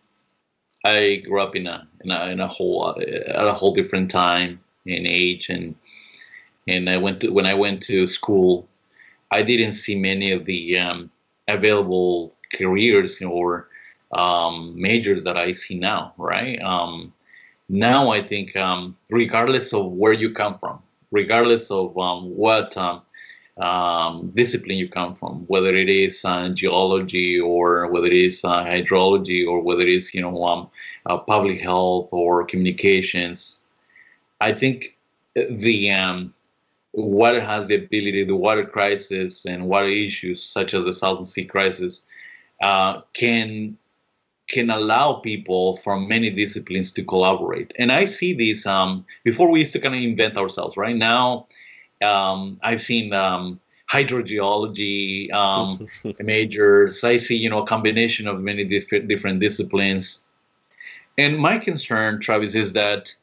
I 0.84 1.22
grew 1.24 1.40
up 1.40 1.54
in 1.54 1.66
a 1.66 1.86
in 2.04 2.10
a, 2.10 2.26
in 2.30 2.40
a 2.40 2.48
whole 2.48 2.96
at 2.98 3.46
a 3.46 3.54
whole 3.54 3.72
different 3.72 4.10
time 4.10 4.60
in 4.84 5.06
age 5.06 5.48
and 5.48 5.76
and 6.66 6.88
I 6.88 6.96
went 6.96 7.20
to 7.20 7.30
when 7.30 7.46
I 7.46 7.54
went 7.54 7.82
to 7.84 8.06
school, 8.06 8.68
I 9.32 9.42
didn't 9.42 9.72
see 9.72 9.98
many 9.98 10.32
of 10.32 10.44
the 10.44 10.78
um, 10.78 11.10
available 11.48 12.36
careers 12.54 13.20
or 13.22 13.68
um, 14.12 14.74
majors 14.76 15.24
that 15.24 15.36
I 15.36 15.52
see 15.52 15.78
now. 15.78 16.12
Right 16.16 16.60
um, 16.62 17.12
now, 17.68 18.10
I 18.10 18.22
think 18.22 18.54
um, 18.56 18.96
regardless 19.10 19.72
of 19.72 19.92
where 19.92 20.12
you 20.12 20.32
come 20.32 20.58
from, 20.58 20.80
regardless 21.10 21.70
of 21.70 21.96
um, 21.98 22.36
what 22.36 22.76
um, 22.76 24.30
discipline 24.34 24.76
you 24.76 24.88
come 24.88 25.14
from, 25.14 25.44
whether 25.46 25.74
it 25.74 25.88
is 25.88 26.24
uh, 26.24 26.48
geology 26.50 27.40
or 27.40 27.90
whether 27.90 28.06
it 28.06 28.12
is 28.12 28.44
uh, 28.44 28.64
hydrology 28.64 29.46
or 29.46 29.60
whether 29.60 29.82
it 29.82 29.88
is 29.88 30.14
you 30.14 30.20
know 30.20 30.70
uh, 31.06 31.18
public 31.18 31.60
health 31.60 32.10
or 32.12 32.44
communications 32.44 33.60
I 34.42 34.52
think 34.52 34.96
the 35.34 35.90
water 36.92 37.40
has 37.40 37.68
the 37.68 37.76
ability, 37.76 38.24
the 38.24 38.36
water 38.36 38.64
crisis 38.64 39.44
and 39.46 39.68
water 39.68 39.88
issues 39.88 40.42
such 40.42 40.74
as 40.74 40.84
the 40.84 40.92
Salton 40.92 41.24
Sea 41.24 41.44
crisis 41.44 42.04
uh, 42.62 43.00
can 43.12 43.76
can 44.48 44.70
allow 44.70 45.14
people 45.14 45.76
from 45.78 46.06
many 46.08 46.28
disciplines 46.28 46.92
to 46.92 47.02
collaborate. 47.04 47.72
And 47.78 47.90
I 47.90 48.04
see 48.04 48.34
this 48.34 48.66
um, 48.66 49.06
before 49.24 49.50
we 49.50 49.60
used 49.60 49.72
to 49.72 49.80
kind 49.80 49.94
of 49.94 50.02
invent 50.02 50.36
ourselves. 50.36 50.76
Right 50.76 50.96
now, 50.96 51.46
um, 52.04 52.60
I've 52.62 52.82
seen 52.82 53.14
um, 53.14 53.60
hydrogeology 53.90 55.32
um, 55.32 55.88
majors. 56.20 57.02
I 57.04 57.16
see 57.16 57.36
you 57.36 57.48
know 57.48 57.62
a 57.62 57.66
combination 57.66 58.26
of 58.28 58.40
many 58.40 58.64
different 58.64 59.08
different 59.08 59.40
disciplines. 59.40 60.22
And 61.18 61.38
my 61.38 61.58
concern, 61.58 62.20
Travis, 62.20 62.54
is 62.54 62.72
that 62.72 63.14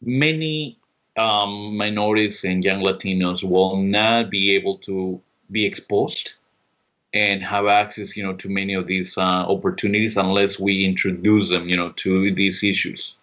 many 0.00 0.78
um, 1.18 1.76
minorities 1.76 2.44
and 2.44 2.64
young 2.64 2.80
Latinos 2.80 3.42
will 3.42 3.76
not 3.76 4.30
be 4.30 4.54
able 4.54 4.78
to 4.78 5.20
be 5.50 5.66
exposed 5.66 6.34
and 7.12 7.42
have 7.42 7.66
access, 7.66 8.16
you 8.16 8.22
know, 8.22 8.34
to 8.34 8.48
many 8.48 8.74
of 8.74 8.86
these 8.86 9.16
uh, 9.18 9.20
opportunities 9.20 10.16
unless 10.16 10.58
we 10.58 10.84
introduce 10.84 11.48
them, 11.48 11.68
you 11.68 11.76
know, 11.76 11.90
to 11.96 12.32
these 12.34 12.62
issues. 12.62 13.16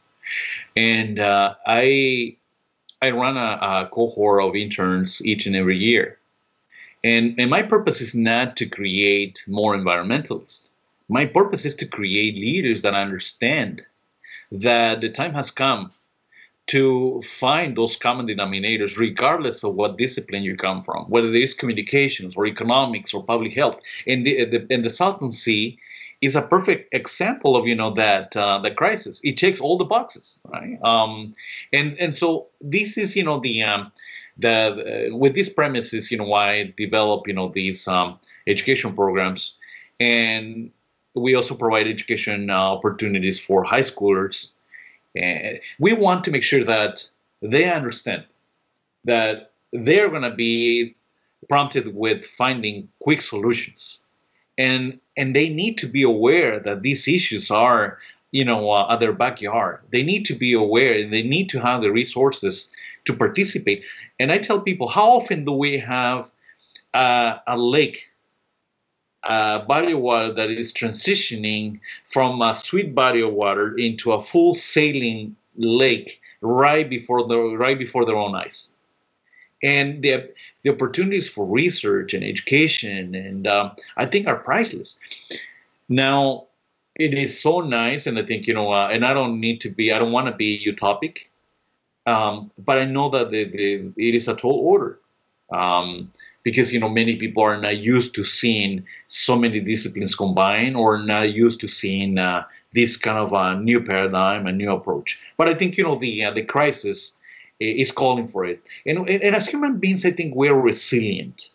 And 0.76 1.20
uh, 1.20 1.56
I 1.66 2.36
I 3.02 3.12
run 3.12 3.38
a, 3.38 3.60
a, 3.62 3.90
cohort 3.92 4.42
of 4.44 4.56
interns 4.56 5.24
each 5.24 5.46
and 5.46 5.56
every 5.56 5.78
year, 5.78 6.18
and 7.04 7.36
and 7.38 7.50
my 7.50 7.62
purpose 7.62 8.02
is 8.02 8.16
not 8.16 8.58
to 8.58 8.66
create 8.66 9.44
more 9.48 9.78
environmentalists. 9.78 10.70
My 11.08 11.26
purpose 11.26 11.66
is 11.66 11.76
to 11.76 11.86
create 11.86 12.36
leaders 12.36 12.82
that 12.82 12.96
understand 12.96 13.84
that 14.52 15.02
the 15.02 15.10
time 15.10 15.36
has 15.36 15.52
come 15.52 15.92
to 16.68 17.22
find 17.22 17.78
those 17.78 17.96
common 17.96 18.28
denominators, 18.28 18.98
regardless 18.98 19.64
of 19.64 19.76
what 19.76 19.98
discipline 19.98 20.44
you 20.44 20.56
come 20.56 20.82
from, 20.82 21.06
whether 21.06 21.28
it 21.28 21.36
is 21.36 21.54
communications 21.54 22.36
or 22.36 22.48
economics 22.48 23.14
or 23.14 23.24
public 23.24 23.54
health. 23.54 23.80
And 24.08 24.26
the, 24.26 24.46
the, 24.46 24.68
and 24.72 24.84
the 24.84 24.90
Salton 24.90 25.32
Sea 25.32 25.78
is 26.22 26.36
a 26.36 26.42
perfect 26.42 26.94
example 26.94 27.56
of 27.56 27.68
you 27.68 27.76
know 27.76 27.94
that 27.94 28.36
uh, 28.36 28.60
the 28.60 28.72
crisis. 28.72 29.22
It 29.24 29.38
checks 29.38 29.60
all 29.60 29.78
the 29.78 29.86
boxes, 29.86 30.40
right? 30.46 30.78
Um, 30.84 31.36
and 31.72 31.98
and 32.00 32.16
so 32.16 32.48
this 32.62 32.98
is 32.98 33.16
you 33.16 33.24
know 33.24 33.40
the 33.40 33.64
um, 33.64 33.92
the 34.38 35.12
uh, 35.12 35.16
with 35.16 35.36
these 35.36 35.50
premises, 35.50 36.12
you 36.12 36.18
know, 36.18 36.26
why 36.26 36.54
I 36.54 36.74
develop 36.78 37.28
you 37.28 37.34
know 37.34 37.50
these 37.50 37.88
um, 37.88 38.20
education 38.48 38.96
programs, 38.96 39.56
and 40.00 40.72
we 41.14 41.36
also 41.36 41.54
provide 41.54 41.88
education 41.88 42.50
uh, 42.50 42.54
opportunities 42.54 43.40
for 43.40 43.64
high 43.64 43.82
schoolers 43.82 44.52
and 45.16 45.60
we 45.80 45.94
want 45.94 46.24
to 46.24 46.32
make 46.32 46.44
sure 46.44 46.64
that 46.64 47.08
they 47.42 47.70
understand 47.70 48.26
that 49.06 49.52
they're 49.72 50.10
going 50.10 50.24
to 50.24 50.36
be 50.36 50.96
prompted 51.48 51.96
with 51.96 52.26
finding 52.26 52.90
quick 53.00 53.22
solutions. 53.22 54.00
And, 54.58 55.00
and 55.18 55.36
they 55.36 55.50
need 55.50 55.78
to 55.80 55.88
be 55.88 56.04
aware 56.04 56.60
that 56.60 56.82
these 56.82 57.08
issues 57.08 57.52
are, 57.52 58.00
you 58.32 58.44
know, 58.44 58.72
uh, 58.72 58.88
at 58.90 59.00
their 59.00 59.14
backyard. 59.14 59.82
They 59.92 60.02
need 60.02 60.26
to 60.26 60.34
be 60.34 60.54
aware 60.54 60.94
and 60.94 61.14
they 61.14 61.24
need 61.24 61.50
to 61.50 61.60
have 61.60 61.82
the 61.82 61.92
resources 61.92 62.72
to 63.06 63.14
participate. 63.14 63.84
And 64.20 64.32
I 64.32 64.40
tell 64.40 64.60
people, 64.60 64.88
how 64.88 65.12
often 65.12 65.46
do 65.46 65.52
we 65.52 65.78
have 65.80 66.32
uh, 66.94 67.38
a 67.46 67.58
lake 67.58 68.12
body 69.26 69.94
of 69.94 70.00
water 70.00 70.34
that 70.34 70.50
is 70.50 70.72
transitioning 70.72 71.80
from 72.06 72.42
a 72.42 72.54
sweet 72.54 72.94
body 72.94 73.22
of 73.22 73.34
water 73.34 73.78
into 73.78 74.14
a 74.14 74.22
full 74.22 74.54
saline 74.54 75.36
lake 75.56 76.22
right 76.42 76.90
before 76.90 77.28
the 77.28 77.40
right 77.40 77.80
before 77.80 78.06
their 78.06 78.18
own 78.18 78.36
eyes. 78.36 78.70
And 79.64 80.04
the, 80.04 80.32
the 80.64 80.72
opportunities 80.72 81.28
for 81.28 81.46
research 81.46 82.14
and 82.14 82.24
education 82.24 83.16
and 83.16 83.48
um, 83.48 83.72
i 83.98 84.06
think 84.06 84.28
are 84.28 84.38
priceless. 84.38 85.00
Now 85.90 86.46
it 86.96 87.14
is 87.14 87.40
so 87.42 87.60
nice 87.60 88.08
and 88.08 88.18
i 88.18 88.26
think 88.26 88.48
you 88.48 88.54
know 88.54 88.72
uh, 88.72 88.90
and 88.92 89.06
i 89.06 89.14
don't 89.14 89.40
need 89.40 89.62
to 89.62 89.70
be 89.70 89.92
i 89.92 90.00
don't 90.00 90.12
want 90.12 90.28
to 90.28 90.34
be 90.34 90.66
utopic 90.66 91.28
um, 92.06 92.52
but 92.58 92.78
i 92.78 92.86
know 92.86 93.10
that 93.10 93.30
the, 93.30 93.44
the, 93.46 93.94
it 93.98 94.16
is 94.16 94.28
a 94.28 94.36
tall 94.36 94.60
order. 94.60 95.00
Um, 95.52 96.12
because 96.46 96.72
you 96.72 96.80
know 96.80 96.88
many 96.88 97.18
people 97.18 97.44
are 97.44 97.60
not 97.60 97.76
used 97.78 98.16
to 98.16 98.24
seeing 98.24 98.86
so 99.08 99.36
many 99.36 99.60
disciplines 99.60 100.16
combined 100.16 100.78
or 100.78 100.98
not 100.98 101.34
used 101.34 101.60
to 101.60 101.68
seeing 101.68 102.18
uh, 102.18 102.46
this 102.72 102.96
kind 102.96 103.18
of 103.18 103.34
a 103.34 103.60
new 103.60 103.84
paradigm 103.84 104.48
a 104.48 104.52
new 104.54 104.72
approach 104.72 105.22
but 105.36 105.50
i 105.50 105.54
think 105.54 105.76
you 105.76 105.84
know 105.84 105.98
the 106.00 106.24
uh, 106.24 106.32
the 106.32 106.44
crisis 106.44 107.18
is 107.60 107.92
calling 107.92 108.28
for 108.28 108.46
it. 108.46 108.62
And, 108.86 109.10
and 109.10 109.36
as 109.36 109.48
human 109.48 109.80
beings, 109.80 110.06
I 110.06 110.12
think 110.12 110.36
we're 110.36 110.54
resilient. 110.54 111.50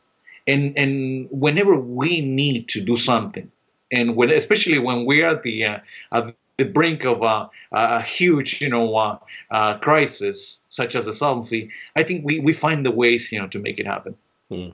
And, 0.46 0.76
and 0.76 1.28
whenever 1.30 1.76
we 1.78 2.20
need 2.20 2.68
to 2.70 2.80
do 2.80 2.96
something, 2.96 3.50
and 3.92 4.16
when, 4.16 4.30
especially 4.30 4.78
when 4.78 5.04
we 5.04 5.22
are 5.22 5.30
at 5.30 5.42
the, 5.42 5.64
uh, 5.64 5.78
at 6.12 6.34
the 6.56 6.64
brink 6.64 7.04
of 7.04 7.22
a, 7.22 7.50
a 7.72 8.00
huge, 8.00 8.60
you 8.60 8.68
know, 8.68 8.94
uh, 8.96 9.18
uh, 9.50 9.78
crisis 9.78 10.60
such 10.68 10.94
as 10.94 11.04
the 11.04 11.42
Sea, 11.42 11.70
I 11.96 12.02
think 12.02 12.24
we, 12.24 12.40
we 12.40 12.52
find 12.52 12.86
the 12.86 12.90
ways, 12.90 13.30
you 13.32 13.38
know, 13.38 13.48
to 13.48 13.58
make 13.58 13.78
it 13.78 13.86
happen. 13.86 14.14
Hmm. 14.50 14.70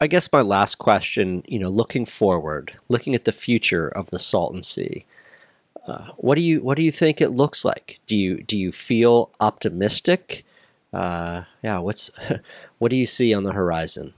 I 0.00 0.06
guess 0.06 0.30
my 0.32 0.42
last 0.42 0.76
question, 0.76 1.42
you 1.46 1.58
know, 1.58 1.70
looking 1.70 2.04
forward, 2.04 2.74
looking 2.88 3.14
at 3.14 3.24
the 3.24 3.32
future 3.32 3.88
of 3.88 4.10
the 4.10 4.18
Salton 4.18 4.62
Sea, 4.62 5.06
uh, 5.86 6.10
what 6.16 6.34
do 6.34 6.42
you 6.42 6.60
what 6.62 6.76
do 6.76 6.82
you 6.82 6.90
think 6.90 7.20
it 7.20 7.30
looks 7.30 7.64
like? 7.64 8.00
Do 8.06 8.16
you 8.18 8.42
do 8.42 8.58
you 8.58 8.72
feel 8.72 9.30
optimistic? 9.40 10.44
Uh, 10.92 11.44
yeah, 11.62 11.78
what's 11.78 12.10
what 12.78 12.90
do 12.90 12.96
you 12.96 13.06
see 13.06 13.32
on 13.32 13.44
the 13.44 13.52
horizon? 13.52 14.12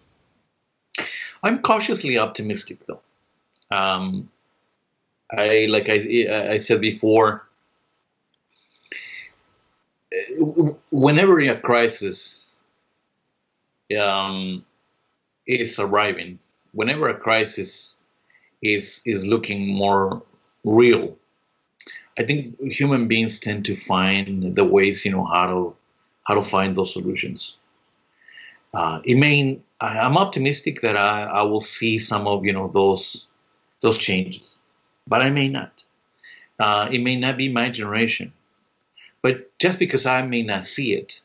I'm 1.42 1.60
cautiously 1.60 2.18
optimistic, 2.18 2.78
though. 2.86 3.00
Um, 3.70 4.30
I 5.30 5.66
like 5.68 5.88
I 5.88 6.52
I 6.52 6.56
said 6.58 6.80
before. 6.80 7.44
Whenever 10.90 11.38
a 11.40 11.60
crisis 11.60 12.48
um, 13.96 14.64
is 15.48 15.78
arriving, 15.78 16.38
whenever 16.72 17.08
a 17.08 17.18
crisis 17.18 17.96
is 18.62 19.02
is 19.06 19.26
looking 19.26 19.74
more 19.74 20.22
real 20.64 21.16
I 22.18 22.24
think 22.24 22.60
human 22.60 23.06
beings 23.06 23.38
tend 23.38 23.64
to 23.66 23.76
find 23.76 24.56
the 24.56 24.64
ways, 24.64 25.04
you 25.04 25.12
know, 25.12 25.24
how 25.24 25.46
to 25.46 25.76
how 26.24 26.34
to 26.34 26.42
find 26.42 26.74
those 26.76 26.92
solutions. 26.92 27.56
Uh, 28.74 29.00
it 29.04 29.16
may. 29.16 29.60
I'm 29.80 30.16
optimistic 30.16 30.80
that 30.80 30.96
I, 30.96 31.22
I 31.24 31.42
will 31.42 31.60
see 31.60 31.98
some 31.98 32.26
of 32.26 32.44
you 32.44 32.52
know 32.52 32.68
those 32.68 33.28
those 33.80 33.98
changes, 33.98 34.60
but 35.06 35.22
I 35.22 35.30
may 35.30 35.48
not. 35.48 35.84
Uh, 36.58 36.88
it 36.90 36.98
may 36.98 37.14
not 37.14 37.36
be 37.36 37.48
my 37.48 37.68
generation, 37.68 38.32
but 39.22 39.56
just 39.60 39.78
because 39.78 40.04
I 40.04 40.22
may 40.22 40.42
not 40.42 40.64
see 40.64 40.94
it, 40.94 41.22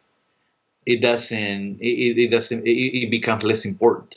it 0.86 1.02
doesn't. 1.02 1.80
It, 1.82 2.18
it 2.20 2.28
doesn't. 2.30 2.66
It, 2.66 3.04
it 3.04 3.12
becomes 3.12 3.44
less 3.44 3.66
important. 3.66 4.16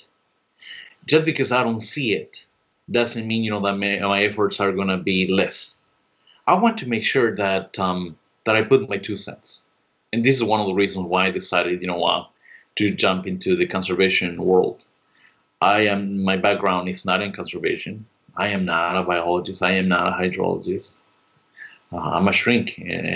Just 1.06 1.24
because 1.24 1.52
I 1.52 1.62
don't 1.62 1.80
see 1.80 2.14
it 2.14 2.46
doesn't 2.90 3.26
mean 3.26 3.44
you 3.44 3.50
know 3.50 3.62
that 3.62 3.76
my, 3.78 3.98
my 4.00 4.22
efforts 4.22 4.60
are 4.60 4.72
going 4.72 4.88
to 4.88 4.96
be 4.96 5.26
less 5.28 5.76
I 6.46 6.54
want 6.54 6.78
to 6.78 6.88
make 6.88 7.02
sure 7.02 7.34
that 7.36 7.76
um, 7.78 8.16
that 8.44 8.54
I 8.54 8.62
put 8.62 8.88
my 8.88 8.98
two 8.98 9.16
cents, 9.16 9.64
and 10.12 10.24
this 10.24 10.36
is 10.36 10.44
one 10.44 10.60
of 10.60 10.68
the 10.68 10.74
reasons 10.74 11.06
why 11.06 11.26
I 11.26 11.30
decided, 11.32 11.80
you 11.80 11.88
know, 11.88 12.02
uh, 12.04 12.26
to 12.76 12.92
jump 12.92 13.26
into 13.26 13.56
the 13.56 13.66
conservation 13.66 14.40
world. 14.42 14.84
I 15.60 15.86
am 15.86 16.22
my 16.22 16.36
background 16.36 16.88
is 16.88 17.04
not 17.04 17.22
in 17.22 17.32
conservation. 17.32 18.06
I 18.36 18.48
am 18.48 18.64
not 18.64 18.96
a 18.96 19.02
biologist. 19.02 19.62
I 19.62 19.72
am 19.72 19.88
not 19.88 20.06
a 20.06 20.16
hydrologist. 20.16 20.98
Uh, 21.92 21.98
I'm 21.98 22.28
a 22.28 22.32
shrink 22.32 22.78
and, 22.78 23.06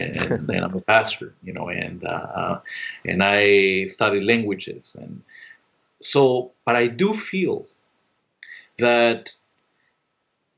and, 0.50 0.64
I'm 0.64 0.74
a 0.74 0.80
pastor, 0.80 1.34
you 1.42 1.52
know, 1.52 1.68
and 1.68 2.04
uh, 2.04 2.60
and 3.04 3.22
I 3.22 3.86
study 3.86 4.20
languages 4.20 4.96
and 5.00 5.22
so. 6.00 6.52
But 6.64 6.76
I 6.76 6.86
do 6.86 7.12
feel 7.12 7.66
that 8.78 9.32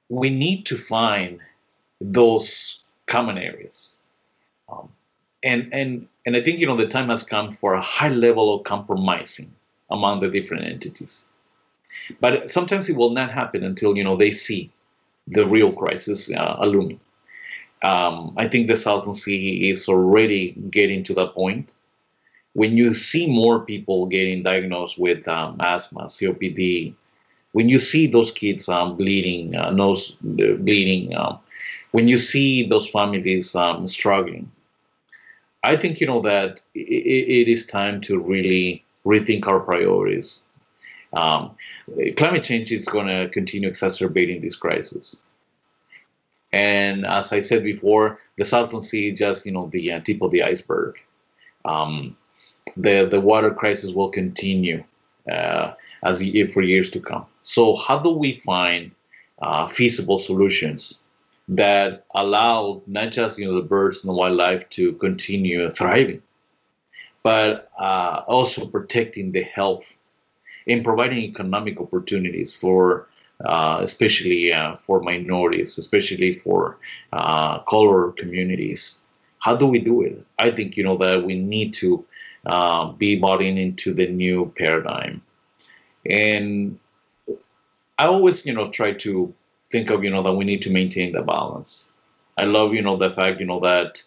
we 0.09 0.29
need 0.29 0.66
to 0.66 0.77
find 0.77 1.40
those 2.01 2.81
common 3.07 3.38
areas. 3.38 3.94
Um, 4.68 4.90
and 5.42 5.72
and 5.72 6.07
and 6.27 6.37
I 6.37 6.42
think 6.42 6.61
you 6.61 6.66
know 6.66 6.77
the 6.77 6.87
time 6.87 7.09
has 7.09 7.22
come 7.22 7.53
for 7.53 7.75
a 7.75 7.81
high 7.81 8.11
level 8.11 8.55
of 8.55 8.64
compromising 8.64 9.53
among 9.90 10.20
the 10.20 10.29
different 10.29 10.64
entities. 10.64 11.27
But 12.20 12.51
sometimes 12.51 12.88
it 12.88 12.96
will 12.96 13.11
not 13.11 13.31
happen 13.31 13.64
until 13.64 13.96
you 13.96 14.05
know 14.05 14.16
they 14.16 14.31
see 14.31 14.70
the 15.27 15.46
real 15.46 15.72
crisis 15.72 16.31
uh, 16.31 16.59
looming. 16.64 17.01
Um, 17.82 18.34
I 18.36 18.48
think 18.48 18.68
the 18.68 18.76
Salton 18.76 19.14
Sea 19.14 19.70
is 19.70 19.88
already 19.88 20.52
getting 20.70 21.02
to 21.04 21.14
that 21.14 21.34
point. 21.34 21.70
When 22.54 22.76
you 22.76 22.94
see 22.94 23.26
more 23.26 23.60
people 23.60 24.06
getting 24.06 24.42
diagnosed 24.42 24.98
with 24.98 25.26
um, 25.26 25.56
asthma, 25.58 26.04
COPD, 26.04 26.94
when 27.52 27.68
you 27.68 27.78
see 27.78 28.06
those 28.06 28.30
kids 28.30 28.68
um, 28.68 28.96
bleeding, 28.96 29.56
uh, 29.56 29.70
nose 29.70 30.16
uh, 30.22 30.54
bleeding, 30.54 31.16
um, 31.16 31.38
when 31.90 32.08
you 32.08 32.18
see 32.18 32.66
those 32.66 32.88
families 32.88 33.54
um, 33.54 33.86
struggling, 33.86 34.50
I 35.64 35.76
think 35.76 36.00
you 36.00 36.06
know 36.06 36.22
that 36.22 36.60
it, 36.74 36.80
it 36.80 37.48
is 37.48 37.66
time 37.66 38.00
to 38.02 38.18
really 38.18 38.84
rethink 39.04 39.46
our 39.46 39.60
priorities. 39.60 40.42
Um, 41.12 41.56
climate 42.16 42.42
change 42.42 42.72
is 42.72 42.86
going 42.86 43.06
to 43.06 43.28
continue 43.28 43.68
exacerbating 43.68 44.40
this 44.40 44.56
crisis. 44.56 45.16
And 46.52 47.06
as 47.06 47.32
I 47.32 47.40
said 47.40 47.64
before, 47.64 48.18
the 48.36 48.44
Salton 48.44 48.80
Sea 48.80 49.12
just 49.12 49.46
you 49.46 49.52
know 49.52 49.68
the 49.72 49.92
uh, 49.92 50.00
tip 50.00 50.20
of 50.22 50.30
the 50.30 50.42
iceberg. 50.42 50.96
Um, 51.64 52.16
the 52.76 53.06
the 53.10 53.20
water 53.20 53.52
crisis 53.52 53.92
will 53.92 54.10
continue 54.10 54.84
uh, 55.30 55.72
as 56.02 56.22
for 56.52 56.62
years 56.62 56.90
to 56.90 57.00
come. 57.00 57.26
So 57.42 57.76
how 57.76 57.98
do 57.98 58.10
we 58.10 58.36
find 58.36 58.92
uh, 59.40 59.66
feasible 59.66 60.18
solutions 60.18 61.00
that 61.48 62.04
allow 62.14 62.82
not 62.86 63.12
just 63.12 63.38
you 63.38 63.46
know 63.46 63.54
the 63.54 63.66
birds 63.66 64.02
and 64.02 64.10
the 64.10 64.14
wildlife 64.14 64.68
to 64.70 64.92
continue 64.94 65.70
thriving, 65.70 66.22
but 67.22 67.68
uh, 67.78 68.22
also 68.26 68.66
protecting 68.66 69.32
the 69.32 69.42
health 69.42 69.96
and 70.66 70.84
providing 70.84 71.18
economic 71.18 71.80
opportunities 71.80 72.54
for 72.54 73.08
uh, 73.44 73.78
especially 73.83 74.52
uh, 74.52 74.76
for 74.76 75.00
minorities, 75.00 75.78
especially 75.78 76.35
for 76.35 76.78
uh, 77.12 77.59
color 77.61 78.12
communities. 78.12 79.00
How 79.38 79.57
do 79.57 79.66
we 79.66 79.81
do 79.81 80.02
it? 80.02 80.24
I 80.38 80.50
think 80.50 80.76
you 80.76 80.85
know 80.85 80.96
that 80.98 81.24
we 81.24 81.35
need 81.38 81.74
to 81.74 82.05
uh, 82.46 82.92
be 82.92 83.16
bought 83.16 83.42
in 83.42 83.59
into 83.59 83.92
the 83.94 84.07
new 84.07 84.52
paradigm, 84.57 85.22
and 86.09 86.78
I 87.98 88.07
always 88.07 88.44
you 88.46 88.52
know 88.52 88.70
try 88.70 88.92
to 88.92 89.33
think 89.70 89.90
of 89.90 90.05
you 90.05 90.11
know 90.11 90.22
that 90.22 90.35
we 90.35 90.44
need 90.44 90.62
to 90.62 90.70
maintain 90.70 91.12
the 91.12 91.22
balance. 91.22 91.92
I 92.37 92.44
love 92.44 92.74
you 92.74 92.83
know 92.83 92.96
the 92.96 93.11
fact 93.11 93.40
you 93.40 93.46
know 93.46 93.61
that 93.61 94.02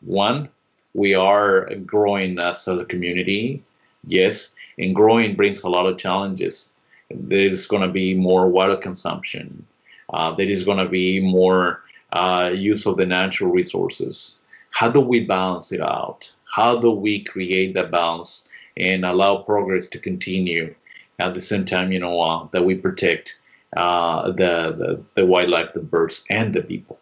one 0.00 0.48
we 0.94 1.14
are 1.14 1.74
growing 1.86 2.38
as 2.38 2.66
a 2.68 2.84
community, 2.84 3.62
yes, 4.06 4.54
and 4.78 4.94
growing 4.94 5.34
brings 5.36 5.62
a 5.62 5.68
lot 5.68 5.86
of 5.86 5.98
challenges. 5.98 6.73
There 7.14 7.50
is 7.50 7.66
going 7.66 7.82
to 7.82 7.88
be 7.88 8.14
more 8.14 8.48
water 8.48 8.76
consumption. 8.76 9.66
Uh, 10.12 10.34
there 10.34 10.48
is 10.48 10.64
going 10.64 10.78
to 10.78 10.88
be 10.88 11.20
more 11.20 11.82
uh, 12.12 12.50
use 12.54 12.86
of 12.86 12.96
the 12.96 13.06
natural 13.06 13.50
resources. 13.50 14.38
How 14.70 14.90
do 14.90 15.00
we 15.00 15.20
balance 15.20 15.72
it 15.72 15.80
out? 15.80 16.30
How 16.52 16.78
do 16.78 16.90
we 16.90 17.22
create 17.22 17.74
that 17.74 17.90
balance 17.90 18.48
and 18.76 19.04
allow 19.04 19.38
progress 19.38 19.86
to 19.88 19.98
continue 19.98 20.74
at 21.18 21.34
the 21.34 21.40
same 21.40 21.64
time, 21.64 21.92
you 21.92 22.00
know, 22.00 22.20
uh, 22.20 22.48
that 22.52 22.64
we 22.64 22.74
protect 22.74 23.38
uh, 23.76 24.30
the, 24.30 24.74
the 24.76 25.02
the 25.14 25.26
wildlife, 25.26 25.72
the 25.74 25.80
birds, 25.80 26.24
and 26.30 26.54
the 26.54 26.62
people. 26.62 26.98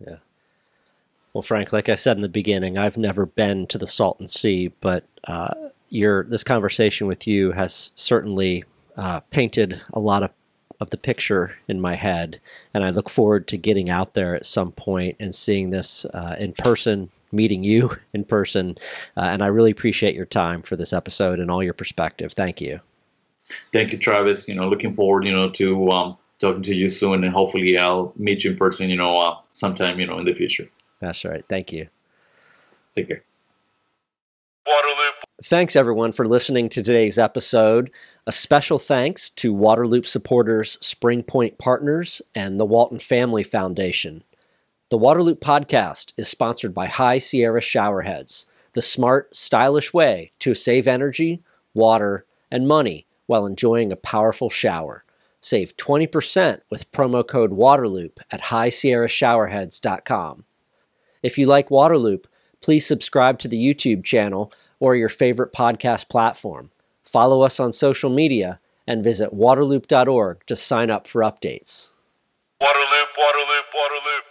Yeah. 0.00 0.16
Well, 1.32 1.42
Frank, 1.42 1.72
like 1.72 1.88
I 1.88 1.94
said 1.94 2.16
in 2.16 2.22
the 2.22 2.28
beginning, 2.28 2.78
I've 2.78 2.96
never 2.96 3.26
been 3.26 3.66
to 3.68 3.78
the 3.78 3.86
Salton 3.86 4.26
Sea, 4.26 4.72
but 4.80 5.04
uh, 5.24 5.54
your 5.88 6.24
this 6.24 6.44
conversation 6.44 7.06
with 7.06 7.26
you 7.26 7.52
has 7.52 7.92
certainly 7.94 8.64
uh, 8.98 9.20
painted 9.30 9.80
a 9.94 10.00
lot 10.00 10.22
of 10.22 10.30
of 10.80 10.90
the 10.90 10.96
picture 10.96 11.56
in 11.66 11.80
my 11.80 11.94
head, 11.94 12.40
and 12.72 12.84
I 12.84 12.90
look 12.90 13.08
forward 13.08 13.48
to 13.48 13.56
getting 13.56 13.90
out 13.90 14.14
there 14.14 14.36
at 14.36 14.46
some 14.46 14.72
point 14.72 15.16
and 15.18 15.34
seeing 15.34 15.70
this 15.70 16.04
uh, 16.06 16.36
in 16.38 16.52
person, 16.52 17.10
meeting 17.32 17.64
you 17.64 17.96
in 18.12 18.24
person. 18.24 18.78
Uh, 19.16 19.22
and 19.22 19.42
I 19.42 19.46
really 19.46 19.70
appreciate 19.70 20.14
your 20.14 20.26
time 20.26 20.62
for 20.62 20.76
this 20.76 20.92
episode 20.92 21.40
and 21.40 21.50
all 21.50 21.62
your 21.62 21.74
perspective. 21.74 22.32
Thank 22.32 22.60
you. 22.60 22.80
Thank 23.72 23.92
you, 23.92 23.98
Travis. 23.98 24.46
You 24.46 24.54
know, 24.54 24.68
looking 24.68 24.94
forward, 24.94 25.26
you 25.26 25.32
know, 25.32 25.50
to 25.50 25.90
um, 25.90 26.16
talking 26.38 26.62
to 26.62 26.74
you 26.74 26.88
soon, 26.88 27.24
and 27.24 27.32
hopefully 27.32 27.76
I'll 27.76 28.12
meet 28.16 28.44
you 28.44 28.52
in 28.52 28.56
person, 28.56 28.90
you 28.90 28.96
know, 28.96 29.18
uh, 29.18 29.36
sometime, 29.50 29.98
you 29.98 30.06
know, 30.06 30.18
in 30.18 30.24
the 30.24 30.34
future. 30.34 30.68
That's 31.00 31.24
right. 31.24 31.42
Thank 31.48 31.72
you. 31.72 31.88
Take 32.94 33.08
care. 33.08 33.22
Waterloop. 34.66 35.17
Thanks, 35.44 35.76
everyone, 35.76 36.10
for 36.10 36.26
listening 36.26 36.68
to 36.70 36.82
today's 36.82 37.16
episode. 37.16 37.92
A 38.26 38.32
special 38.32 38.80
thanks 38.80 39.30
to 39.30 39.54
Waterloop 39.54 40.04
supporters 40.04 40.76
Spring 40.80 41.22
Point 41.22 41.58
Partners 41.58 42.20
and 42.34 42.58
the 42.58 42.66
Walton 42.66 42.98
Family 42.98 43.44
Foundation. 43.44 44.24
The 44.88 44.98
Waterloop 44.98 45.38
podcast 45.38 46.12
is 46.16 46.26
sponsored 46.26 46.74
by 46.74 46.86
High 46.86 47.18
Sierra 47.18 47.60
Showerheads, 47.60 48.46
the 48.72 48.82
smart, 48.82 49.36
stylish 49.36 49.94
way 49.94 50.32
to 50.40 50.56
save 50.56 50.88
energy, 50.88 51.40
water, 51.72 52.26
and 52.50 52.66
money 52.66 53.06
while 53.26 53.46
enjoying 53.46 53.92
a 53.92 53.96
powerful 53.96 54.50
shower. 54.50 55.04
Save 55.40 55.76
20% 55.76 56.62
with 56.68 56.90
promo 56.90 57.24
code 57.24 57.52
WATERLOOP 57.52 58.18
at 58.32 58.42
highsierrashowerheads.com. 58.42 60.44
If 61.22 61.38
you 61.38 61.46
like 61.46 61.68
Waterloop, 61.68 62.24
please 62.60 62.84
subscribe 62.84 63.38
to 63.38 63.46
the 63.46 63.56
YouTube 63.56 64.02
channel 64.02 64.52
or 64.80 64.96
your 64.96 65.08
favorite 65.08 65.52
podcast 65.52 66.08
platform. 66.08 66.70
Follow 67.04 67.42
us 67.42 67.58
on 67.58 67.72
social 67.72 68.10
media 68.10 68.60
and 68.86 69.04
visit 69.04 69.34
waterloop.org 69.34 70.44
to 70.46 70.56
sign 70.56 70.90
up 70.90 71.06
for 71.06 71.22
updates. 71.22 71.94
Waterloop, 72.62 73.10
Waterloop, 73.16 73.66
Waterloop. 73.74 74.27